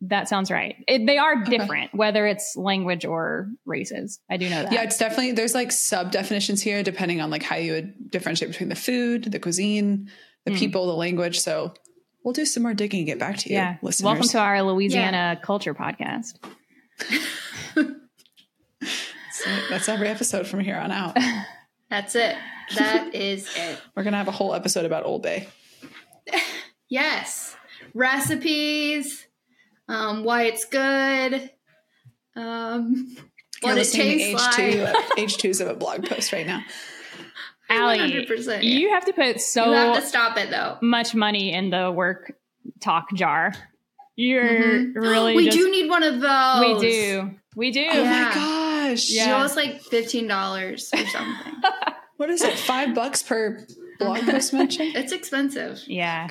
[0.00, 0.76] that sounds right.
[0.88, 1.56] It, they are Okay.
[1.56, 4.18] different, whether it's language or races.
[4.30, 4.72] I do know that.
[4.72, 8.50] Yeah, it's definitely there's like sub definitions here depending on like how you would differentiate
[8.50, 10.10] between the food, the cuisine,
[10.44, 10.58] the Mm.
[10.58, 11.38] people, the language.
[11.40, 11.74] So
[12.24, 13.76] we'll do some more digging and get back to you, yeah.
[13.82, 14.04] listeners.
[14.04, 16.38] Welcome to our Louisiana culture podcast.
[19.68, 21.16] That's every episode from here on out.
[21.90, 22.36] That's it.
[22.76, 23.80] That is it.
[23.94, 25.48] We're gonna have a whole episode about Old Bay.
[26.88, 27.54] Yes.
[27.92, 29.26] Recipes,
[29.88, 31.50] um, why it's good,
[32.34, 33.16] um,
[33.62, 34.94] You're what it tastes to H2, like.
[34.94, 36.62] uh, H2's of a blog post right now.
[37.70, 38.62] Allie, 100%.
[38.62, 40.78] you have to put You so have to stop it though.
[40.82, 42.32] much money in the work
[42.80, 43.52] talk jar.
[44.16, 44.94] You're Mhm.
[44.96, 46.80] really we just- do need one of those.
[46.82, 48.10] we do we do Oh Yeah.
[48.28, 49.10] my gosh.
[49.10, 49.24] Yeah.
[49.24, 51.52] She owes like fifteen dollars or something.
[52.16, 52.56] What is it?
[52.56, 53.66] Five bucks per
[53.98, 54.86] blog post mention?
[54.94, 55.80] it's expensive.
[55.88, 56.28] yeah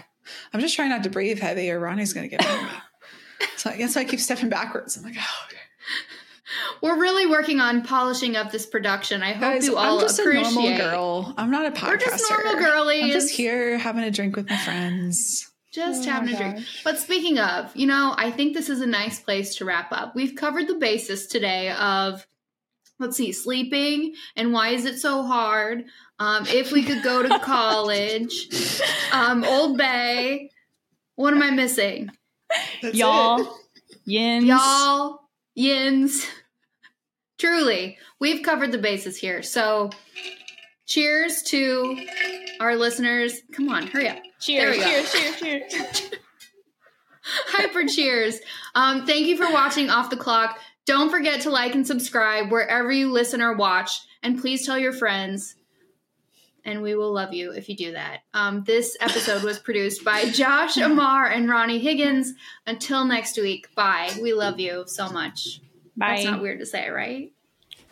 [0.54, 2.70] I'm just trying not to breathe heavy or Ronnie's gonna get mad at me.
[3.58, 4.96] So I guess I keep stepping backwards.
[4.96, 5.58] I'm like, oh okay.
[6.84, 9.24] We're really working on polishing up this production.
[9.24, 10.52] I hope Guys, you all I'm just appreciate.
[10.52, 11.34] a normal girl.
[11.38, 11.88] I'm not a podcaster.
[11.88, 13.04] We're just normal girlies.
[13.06, 15.50] I'm just here having a drink with my friends.
[15.72, 16.68] Just Oh having my a drink.
[16.84, 20.14] But speaking of, you know, I think this is a nice place to wrap up.
[20.14, 22.28] We've covered the basis today of,
[23.00, 25.86] let's see, sleeping and why is it so hard?
[26.20, 28.50] Um, if we could go to college,
[29.14, 30.50] um, Old Bay.
[31.16, 32.12] What am I missing?
[32.82, 33.48] That's y'all it.
[34.04, 35.22] yins Y'all,
[35.56, 36.26] yins.
[37.44, 39.42] Truly, we've covered the bases here.
[39.42, 39.90] So,
[40.86, 42.08] cheers to
[42.62, 43.42] our listeners.
[43.52, 44.20] Come on, hurry up.
[44.40, 46.12] Cheers cheers cheers cheers
[47.24, 48.40] Hyper cheers.
[48.76, 50.58] Um, thank you for watching Off the Clock.
[50.86, 53.92] Don't forget to like and subscribe wherever you listen or watch.
[54.22, 55.56] And please tell your friends.
[56.64, 58.20] And we will love you if you do that.
[58.34, 62.32] Um, this episode was produced by Josh Amar and Ronnie Higgins.
[62.66, 64.12] Until next week, bye.
[64.22, 65.60] We love you so much.
[65.98, 67.33] bye That's not weird to say, right?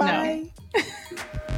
[0.02, 0.48] Bye.
[0.76, 0.82] No.